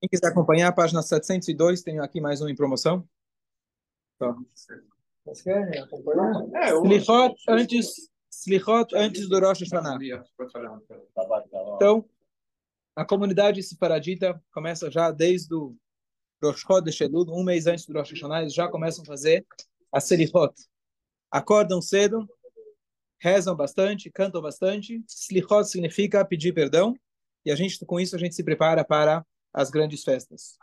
Quem 0.00 0.08
quiser 0.08 0.28
acompanhar, 0.28 0.68
a 0.68 0.72
página 0.72 1.02
702, 1.02 1.82
tenho 1.82 2.04
aqui 2.04 2.20
mais 2.20 2.40
um 2.40 2.48
em 2.48 2.54
promoção. 2.54 3.04
Tá. 4.16 4.32
Vocês 5.24 5.42
querem 5.42 5.80
acompanhar? 5.80 6.34
É, 6.54 6.70
Slichot 6.70 7.34
antes, 7.48 8.08
Slichot 8.30 8.94
antes 8.94 9.28
do 9.28 9.40
Rosh 9.40 9.62
Hashanah. 9.62 9.98
Então, 11.74 12.08
a 12.94 13.04
comunidade 13.04 13.60
separadita 13.60 14.40
começa 14.52 14.88
já 14.88 15.10
desde 15.10 15.52
o 15.52 15.76
Rosh 16.40 16.60
Chodesh 16.60 17.00
Elul, 17.00 17.26
um 17.30 17.42
mês 17.42 17.66
antes 17.66 17.84
do 17.84 17.92
Rosh 17.92 18.12
Hashanah, 18.12 18.42
eles 18.42 18.54
já 18.54 18.68
começam 18.68 19.02
a 19.02 19.06
fazer 19.06 19.44
a 19.90 19.98
Selichot. 20.00 20.54
Acordam 21.28 21.82
cedo, 21.82 22.24
rezam 23.20 23.56
bastante, 23.56 24.12
cantam 24.12 24.40
bastante. 24.40 25.02
Slichot 25.08 25.64
significa 25.64 26.24
pedir 26.24 26.54
perdão. 26.54 26.94
E 27.44 27.50
a 27.50 27.56
gente, 27.56 27.84
com 27.84 27.98
isso, 27.98 28.14
a 28.14 28.18
gente 28.18 28.36
se 28.36 28.44
prepara 28.44 28.84
para 28.84 29.26
as 29.52 29.70
grandes 29.70 30.02
festas. 30.02 30.56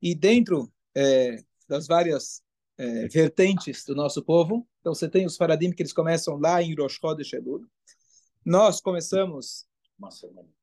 E 0.00 0.14
dentro 0.14 0.72
é, 0.94 1.36
das 1.68 1.86
várias 1.86 2.42
é, 2.76 3.08
vertentes 3.08 3.84
do 3.84 3.94
nosso 3.94 4.22
povo, 4.22 4.66
então 4.80 4.94
você 4.94 5.08
tem 5.08 5.24
os 5.26 5.36
faradim 5.36 5.70
que 5.70 5.82
eles 5.82 5.92
começam 5.92 6.36
lá 6.36 6.62
em 6.62 6.74
Rosh 6.74 6.98
Chodesh 7.00 7.32
Elul. 7.32 7.66
Nós 8.44 8.80
começamos, 8.80 9.66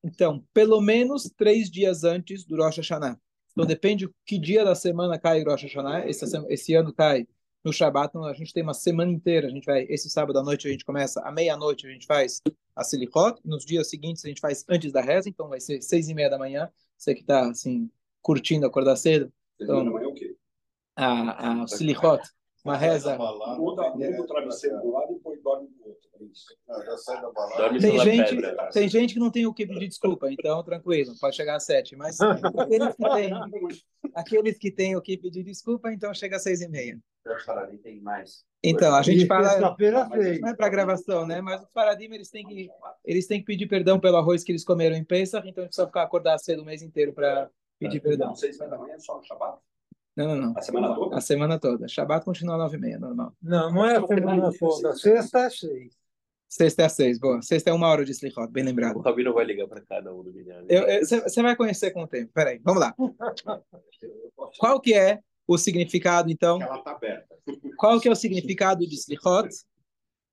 então, 0.04 0.46
pelo 0.54 0.80
menos 0.80 1.24
três 1.36 1.70
dias 1.70 2.04
antes 2.04 2.46
do 2.46 2.56
Rosh 2.58 2.78
Hashanah. 2.78 3.20
Então 3.52 3.66
depende 3.66 4.10
que 4.26 4.40
dia 4.40 4.64
da 4.64 4.76
semana 4.76 5.20
cai 5.20 5.44
Rosh 5.44 5.64
Hashanah. 5.64 6.08
Esse, 6.08 6.26
esse 6.50 6.74
ano 6.74 6.94
cai 6.94 7.28
no 7.64 7.72
Shabat, 7.72 8.10
então 8.10 8.26
a 8.26 8.34
gente 8.34 8.54
tem 8.54 8.64
uma 8.64 8.74
semana 8.74 9.12
inteira. 9.12 9.48
A 9.48 9.50
gente 9.50 9.66
vai, 9.66 9.84
esse 9.84 10.10
sábado 10.10 10.38
à 10.40 10.44
noite 10.44 10.68
a 10.68 10.72
gente 10.72 10.86
começa, 10.86 11.22
à 11.22 11.32
meia-noite 11.32 11.86
a 11.86 11.90
gente 11.90 12.06
faz 12.06 12.42
a 12.76 12.84
Silichot, 12.84 13.40
nos 13.46 13.66
dias 13.66 13.90
seguintes 13.90 14.26
a 14.26 14.28
gente 14.28 14.42
faz 14.42 14.66
antes 14.68 14.92
da 14.92 15.02
reza, 15.02 15.30
então 15.30 15.48
vai 15.48 15.60
ser 15.60 15.82
seis 15.82 16.10
e 16.10 16.14
meia 16.14 16.30
da 16.30 16.38
manhã. 16.38 16.70
Você 16.98 17.14
que 17.14 17.22
está 17.22 17.50
assim 17.50 17.90
curtindo 18.22 18.66
acordar 18.66 18.96
cedo. 18.96 19.32
Então, 19.60 19.86
da 19.86 19.92
manhã 19.92 20.08
o 20.08 20.14
quê? 20.14 20.36
A, 20.96 21.62
a 21.64 21.68
Silichot, 21.68 22.22
uma 22.64 22.78
reza. 22.78 23.18
Muda, 23.18 23.94
o 23.94 24.28
travesseiro 24.28 24.80
do 24.82 24.92
lado 24.92 25.14
e 25.14 25.20
põe 25.20 25.38
dorme 25.42 25.68
do 25.70 25.88
outro. 25.88 26.10
É 26.20 26.24
isso. 26.24 26.46
já 26.68 26.98
sai 26.98 27.22
da 27.22 27.32
balada. 27.32 27.58
Dorme 27.58 27.80
Tem 27.80 28.00
gente, 28.00 28.36
pedra. 28.36 28.70
tem 28.70 28.90
gente 28.90 29.14
que 29.14 29.20
não 29.20 29.32
tem 29.32 29.46
o 29.46 29.54
que 29.54 29.66
pedir 29.66 29.88
desculpa, 29.88 30.32
então 30.32 30.64
tranquilo, 30.64 31.14
pode 31.20 31.36
chegar 31.36 31.56
às 31.56 31.66
sete. 31.66 31.96
Mas 31.96 32.18
aqueles 32.58 32.96
que 32.96 33.10
têm, 33.10 33.32
aqueles 34.14 34.58
que 34.58 34.72
têm 34.72 34.96
o 34.96 35.02
que 35.02 35.18
pedir 35.18 35.44
desculpa, 35.44 35.92
então 35.92 36.14
chega 36.14 36.36
às 36.38 36.44
seis 36.44 36.62
e 36.62 36.68
meia. 36.68 37.00
Tem 37.82 38.02
mais. 38.02 38.44
Então, 38.64 38.96
a 38.96 39.02
gente 39.02 39.26
fala. 39.26 39.60
Não 39.60 40.50
é 40.50 40.56
para 40.56 40.70
gravação, 40.70 41.26
né? 41.26 41.42
Mas 41.42 41.62
os 41.62 41.70
paradim 41.72 42.06
eles 42.12 42.30
têm 42.30 42.46
que 42.46 42.70
eles 43.04 43.28
têm 43.28 43.40
que 43.40 43.46
pedir 43.46 43.68
perdão 43.68 44.00
pelo 44.00 44.18
arroz 44.18 44.44
que 44.44 44.52
eles 44.52 44.64
comeram 44.64 44.96
em 44.96 45.04
Pesach, 45.04 45.48
então 45.48 45.64
a 45.64 45.66
gente 45.66 45.70
precisa 45.70 45.88
ficar 45.88 46.04
acordado 46.04 46.40
cedo 46.40 46.62
o 46.62 46.66
mês 46.66 46.82
inteiro 46.82 47.14
para 47.14 47.50
pedir 47.80 48.00
perdão. 48.00 48.30
Não, 48.30 48.36
seis 48.36 48.58
da 48.58 48.78
manhã 48.78 49.00
só 49.00 49.18
no 49.18 49.24
Shabbat? 49.24 49.58
Não, 50.16 50.28
não, 50.28 50.36
não. 50.36 50.58
A 50.58 50.62
semana 50.62 50.94
toda? 50.94 51.18
A 51.18 51.22
semana 51.22 51.60
toda. 51.60 51.88
Shabbat 51.88 52.26
continua 52.26 52.56
às 52.56 52.60
nove 52.62 52.78
e 52.78 52.80
meia, 52.80 53.00
normal. 53.00 53.34
Não, 53.42 53.72
não 53.72 53.86
é 53.86 53.98
a 53.98 54.06
semana 54.06 54.52
toda. 54.58 54.94
Sexta 54.96 55.40
é 55.40 55.50
seis. 55.50 56.02
Sexta 56.48 56.82
é 56.82 56.86
às 56.86 56.92
seis, 56.92 57.18
boa. 57.18 57.42
Sexta 57.42 57.70
é 57.70 57.74
uma 57.74 57.88
hora 57.88 58.04
de 58.04 58.12
slichot, 58.12 58.52
bem 58.52 58.64
O 58.64 58.68
lembrado. 58.68 59.00
Rabino 59.00 59.34
vai 59.34 59.46
ligar 59.46 59.68
para 59.68 59.82
cada 59.82 60.14
um 60.14 60.22
do 60.22 60.34
milhão. 60.34 60.66
Você 61.02 61.42
vai 61.42 61.56
conhecer 61.56 61.92
com 61.92 62.04
o 62.04 62.08
tempo. 62.08 62.30
Peraí, 62.34 62.60
vamos 62.64 62.82
lá. 62.82 62.94
Qual 64.60 64.82
que 64.82 64.94
é 64.94 65.22
o 65.54 65.58
significado, 65.58 66.32
então? 66.32 66.62
Ela 66.62 66.78
está 66.78 66.92
aberta. 66.92 67.36
Qual 67.78 68.00
que 68.00 68.08
é 68.08 68.12
o 68.12 68.16
significado 68.16 68.88
de 68.88 68.96
slichot? 68.96 69.50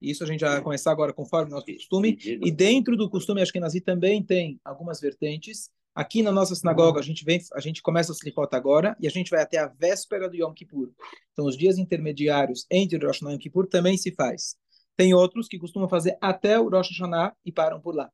Isso 0.01 0.23
a 0.23 0.27
gente 0.27 0.45
vai 0.45 0.61
começar 0.63 0.93
agora 0.93 1.13
conforme 1.13 1.51
o 1.51 1.55
nosso 1.55 1.67
costume. 1.67 2.17
E 2.23 2.51
dentro 2.51 2.97
do 2.97 3.11
costume 3.11 3.43
Ashkenazi 3.43 3.81
também 3.81 4.23
tem 4.23 4.61
algumas 4.65 5.01
vertentes. 5.01 5.71
Aqui 5.95 6.23
na 6.23 6.31
nossa 6.31 6.55
sinagoga 6.55 7.01
a 7.01 7.03
gente 7.03 7.25
vem, 7.25 7.41
a 7.53 7.61
gente 7.61 7.83
começa 7.83 8.13
a 8.13 8.15
Slichot 8.15 8.55
agora 8.55 8.97
e 9.01 9.09
a 9.09 9.11
gente 9.11 9.31
vai 9.31 9.43
até 9.43 9.59
a 9.59 9.67
véspera 9.67 10.29
do 10.29 10.37
Yom 10.37 10.53
Kippur. 10.53 10.93
Então 11.33 11.45
os 11.45 11.57
dias 11.57 11.77
intermediários 11.77 12.67
entre 12.71 12.97
o 12.97 13.01
Rosh 13.01 13.17
Hashanah 13.17 13.33
e 13.33 13.35
Yom 13.35 13.41
Kippur 13.41 13.67
também 13.67 13.97
se 13.97 14.13
faz. 14.13 14.57
Tem 14.97 15.13
outros 15.13 15.49
que 15.49 15.59
costumam 15.59 15.89
fazer 15.89 16.17
até 16.21 16.59
o 16.61 16.69
Rosh 16.69 16.91
Hashanah 16.91 17.35
e 17.45 17.51
param 17.51 17.81
por 17.81 17.97
lá. 17.97 18.09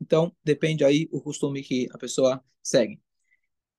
Então 0.00 0.32
depende 0.42 0.84
aí 0.84 1.08
o 1.12 1.20
costume 1.20 1.62
que 1.62 1.88
a 1.92 1.98
pessoa 1.98 2.42
segue. 2.60 3.00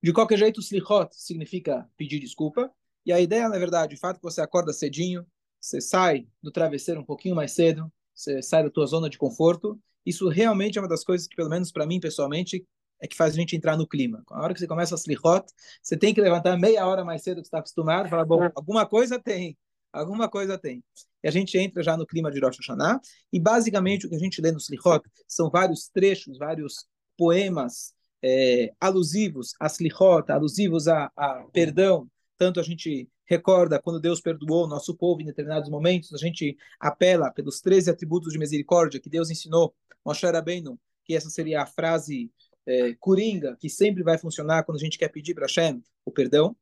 De 0.03 0.11
qualquer 0.11 0.37
jeito, 0.37 0.59
Slichot 0.59 1.15
significa 1.15 1.89
pedir 1.95 2.19
desculpa. 2.19 2.69
E 3.05 3.13
a 3.13 3.21
ideia, 3.21 3.47
na 3.47 3.57
verdade, 3.57 3.95
o 3.95 3.97
fato 3.97 4.17
que 4.17 4.23
você 4.23 4.41
acorda 4.41 4.73
cedinho, 4.73 5.25
você 5.61 5.79
sai 5.79 6.27
do 6.41 6.51
travesseiro 6.51 6.99
um 6.99 7.05
pouquinho 7.05 7.33
mais 7.33 7.53
cedo, 7.53 7.89
você 8.13 8.41
sai 8.41 8.63
da 8.63 8.69
tua 8.69 8.85
zona 8.85 9.09
de 9.09 9.17
conforto, 9.17 9.79
isso 10.05 10.27
realmente 10.27 10.77
é 10.77 10.81
uma 10.81 10.89
das 10.89 11.05
coisas 11.05 11.25
que, 11.25 11.37
pelo 11.37 11.49
menos 11.49 11.71
para 11.71 11.87
mim, 11.87 12.01
pessoalmente, 12.01 12.67
é 13.01 13.07
que 13.07 13.15
faz 13.15 13.33
a 13.33 13.37
gente 13.37 13.55
entrar 13.55 13.77
no 13.77 13.87
clima. 13.87 14.21
A 14.29 14.41
hora 14.43 14.53
que 14.53 14.59
você 14.59 14.67
começa 14.67 14.93
a 14.93 14.97
slichot, 14.97 15.45
você 15.81 15.95
tem 15.95 16.13
que 16.13 16.19
levantar 16.19 16.57
meia 16.57 16.85
hora 16.85 17.05
mais 17.05 17.23
cedo 17.23 17.37
do 17.37 17.41
que 17.41 17.47
está 17.47 17.59
acostumado, 17.59 18.09
falar, 18.09 18.25
bom, 18.25 18.49
alguma 18.55 18.85
coisa 18.85 19.17
tem, 19.17 19.57
alguma 19.93 20.27
coisa 20.27 20.57
tem. 20.57 20.83
E 21.23 21.29
a 21.29 21.31
gente 21.31 21.57
entra 21.57 21.81
já 21.81 21.95
no 21.95 22.05
clima 22.05 22.29
de 22.29 22.41
Rosh 22.41 22.57
Hashanah, 22.57 22.99
e 23.31 23.39
basicamente 23.39 24.05
o 24.05 24.09
que 24.09 24.15
a 24.15 24.19
gente 24.19 24.41
lê 24.41 24.51
no 24.51 24.57
slichot 24.57 25.09
são 25.25 25.49
vários 25.49 25.87
trechos, 25.87 26.37
vários 26.37 26.85
poemas 27.17 27.92
é, 28.23 28.73
alusivos 28.79 29.53
a 29.59 29.67
slichot, 29.67 30.31
alusivos 30.31 30.87
a, 30.87 31.11
a 31.15 31.43
perdão, 31.51 32.09
tanto 32.37 32.59
a 32.59 32.63
gente 32.63 33.09
recorda 33.25 33.81
quando 33.81 33.99
Deus 33.99 34.21
perdoou 34.21 34.65
o 34.65 34.67
nosso 34.67 34.95
povo 34.95 35.21
em 35.21 35.25
determinados 35.25 35.69
momentos, 35.69 36.13
a 36.13 36.17
gente 36.17 36.57
apela 36.79 37.31
pelos 37.31 37.59
13 37.59 37.89
atributos 37.89 38.31
de 38.31 38.39
misericórdia 38.39 38.99
que 38.99 39.09
Deus 39.09 39.29
ensinou, 39.29 39.75
Moshe 40.05 40.25
Rabbeinu, 40.25 40.79
que 41.05 41.15
essa 41.15 41.29
seria 41.29 41.61
a 41.61 41.65
frase 41.65 42.31
é, 42.65 42.93
coringa, 42.95 43.57
que 43.59 43.69
sempre 43.69 44.03
vai 44.03 44.17
funcionar 44.17 44.63
quando 44.63 44.77
a 44.77 44.81
gente 44.81 44.97
quer 44.97 45.09
pedir 45.09 45.33
para 45.33 45.45
Hashem 45.45 45.83
o 46.05 46.11
perdão. 46.11 46.55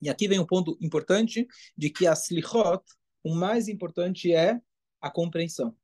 E 0.00 0.08
aqui 0.08 0.28
vem 0.28 0.38
um 0.38 0.46
ponto 0.46 0.76
importante 0.80 1.46
de 1.76 1.90
que 1.90 2.06
a 2.06 2.12
slichot, 2.12 2.84
o 3.24 3.34
mais 3.34 3.66
importante 3.66 4.32
é 4.32 4.60
a 5.00 5.10
compreensão. 5.10 5.74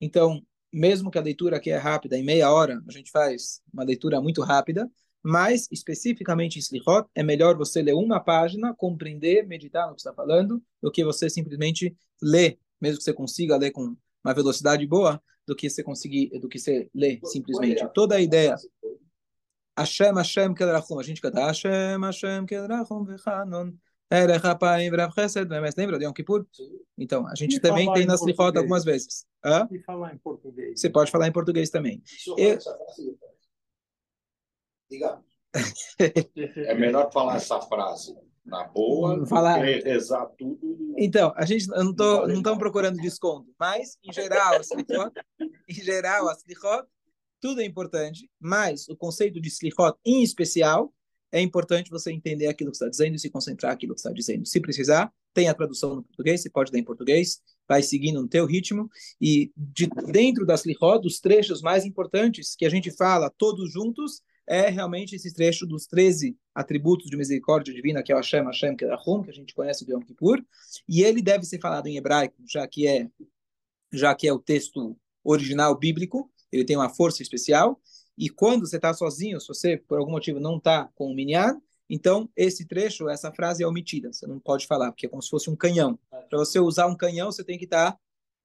Então, 0.00 0.44
mesmo 0.72 1.10
que 1.10 1.18
a 1.18 1.22
leitura 1.22 1.56
aqui 1.56 1.70
é 1.70 1.76
rápida, 1.76 2.16
em 2.16 2.24
meia 2.24 2.50
hora, 2.50 2.82
a 2.86 2.92
gente 2.92 3.10
faz 3.10 3.60
uma 3.72 3.82
leitura 3.84 4.20
muito 4.20 4.42
rápida, 4.42 4.90
mas, 5.22 5.68
especificamente 5.70 6.56
em 6.56 6.60
Slichot, 6.60 7.06
é 7.14 7.22
melhor 7.22 7.56
você 7.56 7.82
ler 7.82 7.94
uma 7.94 8.20
página, 8.20 8.74
compreender, 8.74 9.46
meditar 9.46 9.86
no 9.86 9.94
que 9.94 10.00
está 10.00 10.14
falando, 10.14 10.62
do 10.82 10.90
que 10.90 11.04
você 11.04 11.28
simplesmente 11.28 11.94
ler, 12.22 12.58
mesmo 12.80 12.98
que 12.98 13.04
você 13.04 13.12
consiga 13.12 13.56
ler 13.56 13.70
com 13.70 13.94
uma 14.24 14.34
velocidade 14.34 14.86
boa, 14.86 15.22
do 15.46 15.54
que 15.54 15.68
você 15.68 15.82
conseguir, 15.82 16.30
do 16.38 16.48
que 16.48 16.58
você 16.58 16.88
ler 16.94 17.20
simplesmente. 17.24 17.86
Toda 17.92 18.16
a 18.16 18.20
ideia. 18.20 18.56
Hashem, 19.76 20.14
Hashem, 20.14 20.54
Kedrachum. 20.54 20.98
A 20.98 21.02
gente 21.02 21.20
canta 21.20 21.44
Hashem, 21.44 22.00
Hashem, 22.02 22.46
Kedrachum, 22.46 23.04
Vechanon. 23.04 23.72
Erech 24.10 24.44
Apayim, 24.44 24.90
Vrav 24.90 25.12
Chesed, 25.14 25.48
mas 25.48 25.76
lembra 25.76 25.98
de 25.98 26.04
Yom 26.04 26.12
Kippur? 26.12 26.44
Então, 26.98 27.26
a 27.28 27.34
gente 27.34 27.56
E 27.56 27.60
também 27.60 27.92
tem 27.92 28.02
em 28.02 28.06
na 28.06 28.16
Slichot 28.16 28.56
algumas 28.58 28.84
vezes. 28.84 29.24
Hã? 29.44 29.68
E 29.70 29.78
falar 29.80 30.12
em 30.12 30.18
português. 30.18 30.80
Você 30.80 30.90
pode 30.90 31.10
falar 31.10 31.28
em 31.28 31.32
português 31.32 31.70
também. 31.70 32.02
Eu-. 32.36 32.58
Diga. 34.90 35.22
É 36.56 36.74
melhor 36.74 37.12
falar 37.12 37.36
essa 37.36 37.60
frase 37.60 38.16
na 38.44 38.64
boa 38.64 39.18
do 39.18 39.26
Falar. 39.26 39.60
que 39.60 39.80
rezar 39.80 40.26
tudo. 40.38 40.94
Então, 40.96 41.32
a 41.36 41.44
gente 41.44 41.68
não 41.68 41.94
tô, 41.94 42.26
não 42.26 42.36
estamos 42.36 42.58
procurando 42.58 42.96
desconto, 42.96 43.52
mas 43.58 43.98
em 44.02 44.12
geral, 44.12 44.54
a 44.54 44.60
slichot, 44.60 45.12
em 45.68 45.74
geral, 45.74 46.28
a 46.28 46.34
slichot, 46.34 46.86
tudo 47.40 47.60
é 47.60 47.64
importante, 47.64 48.30
mas 48.40 48.88
o 48.88 48.96
conceito 48.96 49.40
de 49.40 49.48
slichot 49.48 49.96
em 50.04 50.22
especial 50.22 50.92
é 51.32 51.40
importante 51.40 51.90
você 51.90 52.12
entender 52.12 52.46
aquilo 52.46 52.70
que 52.70 52.76
está 52.76 52.88
dizendo 52.88 53.14
e 53.14 53.18
se 53.18 53.30
concentrar 53.30 53.72
naquilo 53.72 53.94
que 53.94 54.00
está 54.00 54.12
dizendo. 54.12 54.46
Se 54.46 54.60
precisar, 54.60 55.12
tem 55.32 55.48
a 55.48 55.54
tradução 55.54 55.94
no 55.96 56.02
português, 56.02 56.42
você 56.42 56.50
pode 56.50 56.72
ler 56.72 56.80
em 56.80 56.84
português, 56.84 57.40
vai 57.68 57.82
seguindo 57.82 58.20
no 58.20 58.28
teu 58.28 58.46
ritmo. 58.46 58.90
E 59.20 59.52
de 59.56 59.88
dentro 60.10 60.44
das 60.44 60.60
slichot, 60.60 61.06
os 61.06 61.20
trechos 61.20 61.62
mais 61.62 61.84
importantes 61.84 62.56
que 62.56 62.66
a 62.66 62.70
gente 62.70 62.90
fala 62.90 63.30
todos 63.30 63.72
juntos 63.72 64.22
é 64.46 64.68
realmente 64.68 65.14
esse 65.14 65.32
trecho 65.32 65.64
dos 65.64 65.86
13 65.86 66.36
atributos 66.52 67.08
de 67.08 67.16
misericórdia 67.16 67.72
divina, 67.72 68.02
que 68.02 68.10
é 68.10 68.14
o 68.16 68.18
Hashem, 68.18 68.44
Hashem, 68.44 68.74
Kedachum, 68.74 69.22
que 69.22 69.30
a 69.30 69.32
gente 69.34 69.54
conhece 69.54 69.84
do 69.84 69.92
Yom 69.92 70.00
Kippur, 70.00 70.44
e 70.88 71.04
ele 71.04 71.22
deve 71.22 71.44
ser 71.44 71.60
falado 71.60 71.86
em 71.86 71.96
hebraico, 71.96 72.34
já 72.48 72.66
que 72.66 72.86
é 72.86 73.08
já 73.92 74.14
que 74.14 74.26
é 74.26 74.32
o 74.32 74.38
texto 74.38 74.96
original 75.22 75.76
bíblico, 75.76 76.30
ele 76.50 76.64
tem 76.64 76.76
uma 76.76 76.88
força 76.88 77.22
especial, 77.22 77.80
e 78.20 78.28
quando 78.28 78.66
você 78.66 78.76
está 78.76 78.92
sozinho, 78.92 79.40
se 79.40 79.48
você 79.48 79.78
por 79.78 79.98
algum 79.98 80.10
motivo 80.10 80.38
não 80.38 80.58
está 80.58 80.90
com 80.94 81.10
o 81.10 81.14
minyan, 81.14 81.58
então 81.88 82.28
esse 82.36 82.66
trecho, 82.66 83.08
essa 83.08 83.32
frase 83.32 83.62
é 83.62 83.66
omitida, 83.66 84.12
você 84.12 84.26
não 84.26 84.38
pode 84.38 84.66
falar, 84.66 84.92
porque 84.92 85.06
é 85.06 85.08
como 85.08 85.22
se 85.22 85.30
fosse 85.30 85.48
um 85.48 85.56
canhão. 85.56 85.98
Para 86.10 86.38
você 86.38 86.60
usar 86.60 86.86
um 86.86 86.94
canhão, 86.94 87.32
você 87.32 87.42
tem 87.42 87.56
que 87.56 87.64
estar 87.64 87.98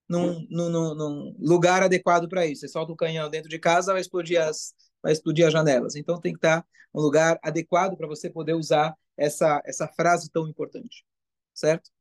num, 0.08 0.48
num, 0.50 0.70
num, 0.70 0.96
num 0.96 1.36
lugar 1.38 1.84
adequado 1.84 2.30
para 2.30 2.48
isso. 2.48 2.62
Você 2.62 2.70
solta 2.70 2.94
o 2.94 2.96
canhão 2.96 3.30
dentro 3.30 3.50
de 3.50 3.60
casa, 3.60 3.92
vai 3.92 4.00
explodir 4.00 4.42
as, 4.42 4.74
vai 5.04 5.12
explodir 5.12 5.46
as 5.46 5.52
janelas. 5.52 5.98
Então 5.98 6.22
tem 6.22 6.32
que 6.32 6.38
estar 6.38 6.66
um 6.94 7.02
lugar 7.02 7.38
adequado 7.44 7.98
para 7.98 8.08
você 8.08 8.30
poder 8.30 8.54
usar 8.54 8.96
essa, 9.18 9.62
essa 9.66 9.90
frase 9.90 10.32
tão 10.32 10.48
importante. 10.48 11.06
Certo? 11.54 11.92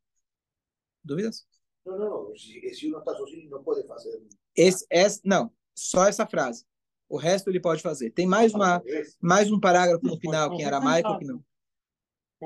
Dúvidas? 1.03 1.44
No, 1.85 1.99
no, 1.99 2.29
no. 2.29 2.38
Si, 2.38 2.73
si 2.73 2.87
uno 2.87 3.00
está 3.00 3.17
sozinho, 3.17 3.50
não 3.50 3.65
pode 3.65 3.85
fazer. 3.88 4.23
Esse, 4.55 4.87
esse, 4.88 5.20
não, 5.25 5.53
só 5.75 6.06
essa 6.06 6.25
frase. 6.25 6.65
O 7.09 7.17
resto 7.17 7.51
ele 7.51 7.61
pode 7.61 7.83
fazer. 7.83 8.11
Tem 8.11 8.27
mais, 8.27 8.55
uma, 8.55 8.83
mais 9.21 9.51
um 9.51 9.61
parágrafo 9.61 10.06
no 10.06 10.19
final, 10.19 10.51
que 10.51 10.62
em 10.62 10.65
aramaico, 10.65 11.19
que 11.19 11.25
não. 11.25 11.45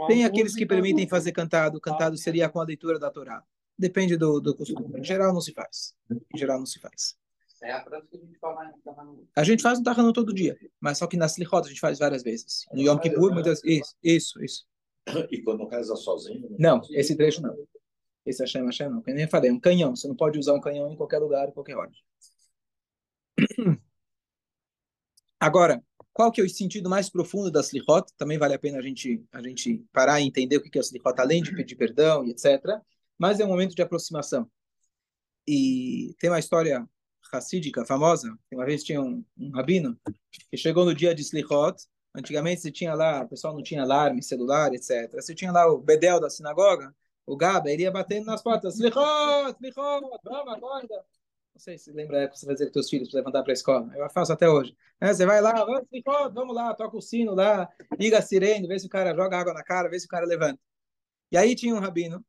Tem 0.06 0.24
aqueles 0.24 0.54
que 0.54 0.66
permitem 0.66 1.08
fazer 1.08 1.32
cantado. 1.32 1.80
Cantado 1.80 2.16
seria 2.16 2.48
com 2.48 2.60
a 2.60 2.64
leitura 2.64 2.98
da 2.98 3.10
Torá. 3.10 3.42
Depende 3.78 4.16
do, 4.16 4.40
do 4.40 4.54
costume. 4.54 4.98
Em 4.98 5.04
geral, 5.04 5.32
não 5.32 5.40
se 5.40 5.52
faz. 5.52 5.94
Em 6.10 6.38
geral, 6.38 6.58
não 6.58 6.66
se 6.66 6.80
faz. 6.80 7.16
É 7.62 7.72
a 7.72 7.80
prática 7.80 8.16
que 8.16 8.16
a 8.16 8.26
gente 8.26 8.38
fala 8.38 8.72
no. 9.04 9.28
A 9.34 9.44
gente 9.44 9.62
faz 9.62 9.78
no 9.78 9.84
Tahanut 9.84 10.14
todo 10.14 10.32
dia, 10.32 10.56
mas 10.80 10.98
só 10.98 11.06
que 11.06 11.16
na 11.16 11.26
Slichot 11.26 11.66
a 11.66 11.68
gente 11.68 11.80
faz 11.80 11.98
várias 11.98 12.22
vezes. 12.22 12.66
No 12.72 12.80
Yom 12.80 12.98
Kippur, 12.98 13.32
muitas 13.32 13.62
Isso, 13.64 13.96
isso, 14.02 14.42
isso. 14.44 14.66
E 15.30 15.42
quando 15.42 15.66
reza 15.66 15.96
sozinho? 15.96 16.54
Não, 16.58 16.80
esse 16.90 17.16
trecho 17.16 17.42
não. 17.42 17.56
Esse 18.24 18.42
Hashem, 18.42 18.64
Hashem 18.64 18.90
não. 18.90 19.02
Que 19.02 19.12
nem 19.12 19.24
eu 19.24 19.30
falei, 19.30 19.50
um 19.50 19.58
canhão. 19.58 19.96
Você 19.96 20.06
não 20.06 20.14
pode 20.14 20.38
usar 20.38 20.52
um 20.52 20.60
canhão 20.60 20.92
em 20.92 20.96
qualquer 20.96 21.18
lugar, 21.18 21.48
em 21.48 21.52
qualquer 21.52 21.76
hora. 21.76 21.90
Agora, 25.40 25.82
qual 26.12 26.32
que 26.32 26.40
é 26.40 26.44
o 26.44 26.48
sentido 26.48 26.90
mais 26.90 27.08
profundo 27.08 27.50
da 27.50 27.60
Slichot? 27.60 28.12
Também 28.16 28.38
vale 28.38 28.54
a 28.54 28.58
pena 28.58 28.78
a 28.78 28.82
gente, 28.82 29.24
a 29.32 29.40
gente 29.40 29.84
parar 29.92 30.20
e 30.20 30.26
entender 30.26 30.56
o 30.56 30.62
que 30.62 30.76
é 30.76 30.80
o 30.80 30.82
Slichot, 30.82 31.14
além 31.20 31.42
de 31.42 31.54
pedir 31.54 31.76
perdão 31.76 32.24
e 32.24 32.30
etc. 32.30 32.60
Mas 33.16 33.38
é 33.38 33.44
um 33.44 33.48
momento 33.48 33.74
de 33.74 33.82
aproximação. 33.82 34.50
E 35.46 36.14
tem 36.18 36.28
uma 36.28 36.38
história 36.40 36.88
racídica 37.32 37.84
famosa. 37.84 38.36
Uma 38.52 38.64
vez 38.64 38.82
tinha 38.82 39.00
um, 39.00 39.24
um 39.36 39.50
rabino 39.50 39.98
que 40.50 40.56
chegou 40.56 40.84
no 40.84 40.94
dia 40.94 41.14
de 41.14 41.22
Slichot. 41.22 41.76
Antigamente 42.14 42.62
você 42.62 42.72
tinha 42.72 42.94
lá, 42.94 43.22
o 43.22 43.28
pessoal 43.28 43.54
não 43.54 43.62
tinha 43.62 43.82
alarme, 43.82 44.22
celular, 44.22 44.74
etc. 44.74 45.10
Você 45.12 45.34
tinha 45.34 45.52
lá 45.52 45.70
o 45.70 45.78
bedel 45.78 46.18
da 46.18 46.28
sinagoga, 46.28 46.92
o 47.24 47.36
Gaba, 47.36 47.70
ele 47.70 47.82
ia 47.82 47.90
batendo 47.90 48.26
nas 48.26 48.42
portas. 48.42 48.74
Slichot, 48.74 49.56
Slichot, 49.60 50.20
vamos, 50.24 50.52
acorda. 50.52 51.04
Não 51.58 51.62
sei 51.64 51.76
se 51.76 51.90
lembra 51.90 52.18
a 52.18 52.20
época 52.20 52.34
que 52.34 52.38
você 52.38 52.46
fazia 52.46 52.66
com 52.66 52.72
teus 52.72 52.88
filhos 52.88 53.08
para 53.10 53.18
levantar 53.18 53.42
para 53.42 53.50
a 53.50 53.52
escola. 53.52 53.92
Eu 53.96 54.08
faço 54.10 54.32
até 54.32 54.48
hoje. 54.48 54.76
É, 55.00 55.12
você 55.12 55.26
vai 55.26 55.40
lá, 55.40 55.66
vamos, 56.32 56.54
lá, 56.54 56.72
toca 56.72 56.96
o 56.96 57.00
sino 57.00 57.34
lá, 57.34 57.68
liga 57.98 58.16
a 58.16 58.22
sirene, 58.22 58.68
vê 58.68 58.78
se 58.78 58.86
o 58.86 58.88
cara 58.88 59.12
joga 59.12 59.36
água 59.36 59.52
na 59.52 59.64
cara, 59.64 59.88
vê 59.88 59.98
se 59.98 60.06
o 60.06 60.08
cara 60.08 60.24
levanta. 60.24 60.60
E 61.32 61.36
aí 61.36 61.56
tinha 61.56 61.74
um 61.74 61.80
rabino 61.80 62.24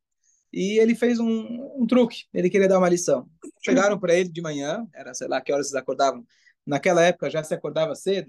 e 0.52 0.80
ele 0.80 0.96
fez 0.96 1.20
um, 1.20 1.80
um 1.80 1.86
truque. 1.86 2.24
Ele 2.34 2.50
queria 2.50 2.66
dar 2.66 2.78
uma 2.78 2.88
lição. 2.88 3.30
Chegaram 3.64 4.00
para 4.00 4.14
ele 4.14 4.28
de 4.28 4.42
manhã, 4.42 4.84
era 4.92 5.14
sei 5.14 5.28
lá 5.28 5.40
que 5.40 5.52
horas 5.52 5.68
vocês 5.68 5.80
acordavam. 5.80 6.26
Naquela 6.66 7.04
época 7.04 7.30
já 7.30 7.44
se 7.44 7.54
acordava 7.54 7.94
cedo, 7.94 8.26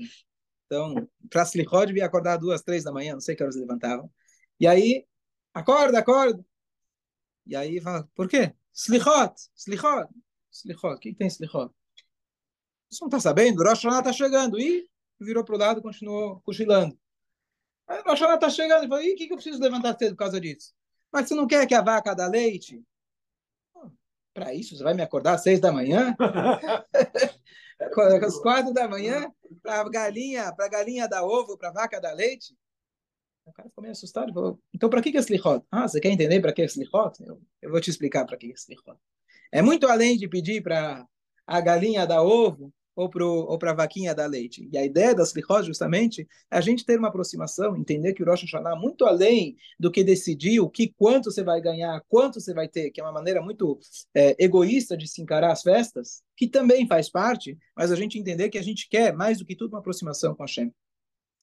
então 0.68 1.10
para 1.32 1.42
Slichot 1.42 1.88
devia 1.88 2.06
acordar 2.06 2.38
duas, 2.38 2.62
três 2.62 2.84
da 2.84 2.92
manhã, 2.92 3.14
não 3.14 3.22
sei 3.22 3.36
que 3.36 3.42
horas 3.42 3.56
levantavam. 3.56 4.08
E 4.60 4.68
aí, 4.68 5.08
acorda, 5.52 5.98
acorda. 5.98 6.46
E 7.48 7.56
aí 7.56 7.82
fala, 7.82 8.08
por 8.14 8.28
quê? 8.30 8.54
Slichot, 8.72 9.34
Slichot, 9.56 10.08
Slichot. 10.52 10.96
O 10.96 11.00
que, 11.00 11.12
que 11.12 11.18
tem 11.18 11.28
Slichot? 11.28 11.74
Você 12.90 13.02
não 13.02 13.08
está 13.08 13.20
sabendo? 13.20 13.64
Rosh 13.64 13.84
Hashanah 13.84 14.00
está 14.00 14.14
chegando. 14.14 14.60
E 14.60 14.88
virou 15.20 15.44
para 15.44 15.56
o 15.56 15.58
lado 15.58 15.80
e 15.80 15.84
continuou 15.84 16.42
cochilando. 16.42 16.98
Aí 17.88 18.02
Rosh 18.02 18.20
Hashanah 18.20 18.36
está 18.36 18.50
chegando. 18.50 18.82
Ele 18.82 18.90
falou, 18.90 19.04
e 19.04 19.14
o 19.14 19.16
que, 19.16 19.28
que 19.28 19.34
eu 19.34 19.38
preciso 19.38 19.62
levantar 19.62 19.98
cedo 19.98 20.12
por 20.12 20.20
causa 20.20 20.40
disso? 20.40 20.74
Mas 21.12 21.28
você 21.28 21.36
não 21.36 21.48
quer 21.48 21.66
que 21.68 21.76
a 21.76 21.82
vaca 21.82 22.14
dá 22.14 22.28
leite? 22.28 22.84
Para 24.34 24.54
isso, 24.54 24.78
você 24.78 24.84
vai 24.84 24.94
me 24.94 25.02
acordar 25.02 25.34
às 25.34 25.44
seis 25.44 25.60
da 25.60 25.72
manhã? 25.72 26.16
às 28.26 28.40
quatro 28.40 28.74
da 28.74 28.88
manhã? 28.88 29.32
Para 29.62 29.90
galinha, 29.90 30.54
para 30.56 30.70
galinha 30.70 31.08
dar 31.08 31.24
ovo, 31.24 31.58
para 31.58 31.72
vaca 31.72 32.00
dar 32.00 32.14
leite? 32.14 32.56
O 33.46 33.52
cara 33.52 33.68
ficou 33.70 33.82
meio 33.82 33.92
assustado. 33.92 34.34
Falou, 34.34 34.60
então, 34.74 34.90
para 34.90 35.02
que 35.02 35.16
é 35.16 35.20
slichot? 35.20 35.66
Ah, 35.72 35.88
você 35.88 36.00
quer 36.00 36.10
entender 36.10 36.40
para 36.40 36.54
que 36.54 36.62
é 36.62 36.66
slichot? 36.66 37.22
Eu, 37.24 37.42
eu 37.62 37.72
vou 37.72 37.82
te 37.82 37.90
explicar 37.90 38.26
para 38.26 38.38
que 38.38 38.48
é 38.48 38.54
slichot. 38.54 38.98
É 39.52 39.62
muito 39.62 39.88
além 39.88 40.18
de 40.18 40.28
pedir 40.28 40.62
para 40.62 41.06
a 41.46 41.62
galinha 41.62 42.06
dar 42.08 42.24
ovo 42.24 42.74
ou 42.96 43.10
para 43.10 43.26
ou 43.26 43.60
a 43.62 43.74
vaquinha 43.74 44.14
dar 44.14 44.28
leite. 44.28 44.68
E 44.72 44.78
a 44.78 44.86
ideia 44.86 45.16
das 45.16 45.30
slichot, 45.30 45.66
justamente, 45.66 46.28
é 46.50 46.58
a 46.58 46.62
gente 46.62 46.86
ter 46.86 47.00
uma 47.00 47.08
aproximação, 47.08 47.76
entender 47.76 48.14
que 48.14 48.24
o 48.24 48.26
Rosh 48.26 48.44
Hashanah, 48.44 48.76
muito 48.76 49.06
além 49.06 49.56
do 49.80 49.92
que 49.92 50.04
decidir 50.04 50.60
o 50.60 50.70
que, 50.70 50.94
quanto 50.98 51.32
você 51.32 51.44
vai 51.44 51.62
ganhar, 51.62 52.02
quanto 52.08 52.40
você 52.40 52.54
vai 52.54 52.68
ter, 52.68 52.92
que 52.92 53.00
é 53.00 53.04
uma 53.04 53.12
maneira 53.12 53.42
muito 53.42 53.80
é, 54.14 54.36
egoísta 54.44 54.98
de 54.98 55.08
se 55.08 55.22
encarar 55.22 55.52
as 55.52 55.62
festas, 55.62 56.22
que 56.36 56.48
também 56.48 56.88
faz 56.88 57.10
parte, 57.10 57.58
mas 57.76 57.92
a 57.92 57.96
gente 57.96 58.20
entender 58.20 58.50
que 58.50 58.58
a 58.58 58.64
gente 58.64 58.88
quer, 58.90 59.14
mais 59.14 59.40
do 59.40 59.46
que 59.46 59.56
tudo, 59.56 59.74
uma 59.74 59.80
aproximação 59.80 60.36
com 60.36 60.44
a 60.44 60.46
Hashem. 60.46 60.74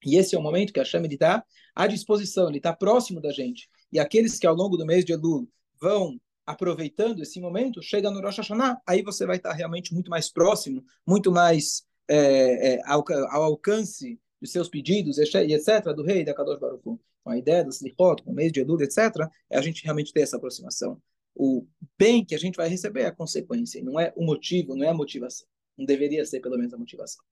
E 0.04 0.16
esse 0.16 0.34
é 0.34 0.38
o 0.38 0.42
momento 0.42 0.72
que 0.72 0.80
a 0.80 0.84
Hashem 0.84 1.04
está 1.06 1.44
à 1.74 1.86
disposição, 1.86 2.48
ele 2.48 2.58
está 2.58 2.72
próximo 2.72 3.20
da 3.20 3.32
gente. 3.32 3.68
E 3.90 3.98
aqueles 3.98 4.38
que 4.38 4.46
ao 4.46 4.54
longo 4.54 4.76
do 4.76 4.86
mês 4.86 5.04
de 5.04 5.12
Elul 5.12 5.48
vão 5.80 6.20
aproveitando 6.48 7.20
esse 7.20 7.38
momento, 7.38 7.82
chega 7.82 8.10
no 8.10 8.22
Rosh 8.22 8.38
Hashanah, 8.38 8.80
aí 8.86 9.02
você 9.02 9.26
vai 9.26 9.36
estar 9.36 9.52
realmente 9.52 9.92
muito 9.92 10.10
mais 10.10 10.32
próximo, 10.32 10.82
muito 11.06 11.30
mais 11.30 11.84
é, 12.08 12.76
é, 12.76 12.80
ao, 12.86 13.04
ao, 13.30 13.42
alcance 13.42 14.18
dos 14.40 14.50
seus 14.50 14.66
pedidos, 14.66 15.18
etc., 15.18 15.94
do 15.94 16.02
rei 16.02 16.24
da 16.24 16.32
Kadosh 16.32 16.58
Baruch 16.58 16.88
Hu. 16.88 16.98
Então, 17.20 17.32
a 17.34 17.36
ideia 17.36 17.62
do 17.62 17.68
Slichot, 17.68 18.22
com 18.22 18.30
o 18.30 18.34
mês 18.34 18.50
de 18.50 18.60
Elul, 18.60 18.80
etc., 18.80 19.28
é 19.50 19.58
a 19.58 19.60
gente 19.60 19.84
realmente 19.84 20.10
ter 20.10 20.22
essa 20.22 20.38
aproximação. 20.38 20.98
O 21.34 21.66
bem 21.98 22.24
que 22.24 22.34
a 22.34 22.38
gente 22.38 22.56
vai 22.56 22.66
receber 22.66 23.02
é 23.02 23.06
a 23.06 23.14
consequência, 23.14 23.84
não 23.84 24.00
é 24.00 24.10
o 24.16 24.24
motivo, 24.24 24.74
não 24.74 24.86
é 24.86 24.88
a 24.88 24.94
motivação. 24.94 25.46
Não 25.76 25.84
deveria 25.84 26.24
ser, 26.24 26.40
pelo 26.40 26.56
menos, 26.56 26.72
a 26.72 26.78
motivação. 26.78 27.22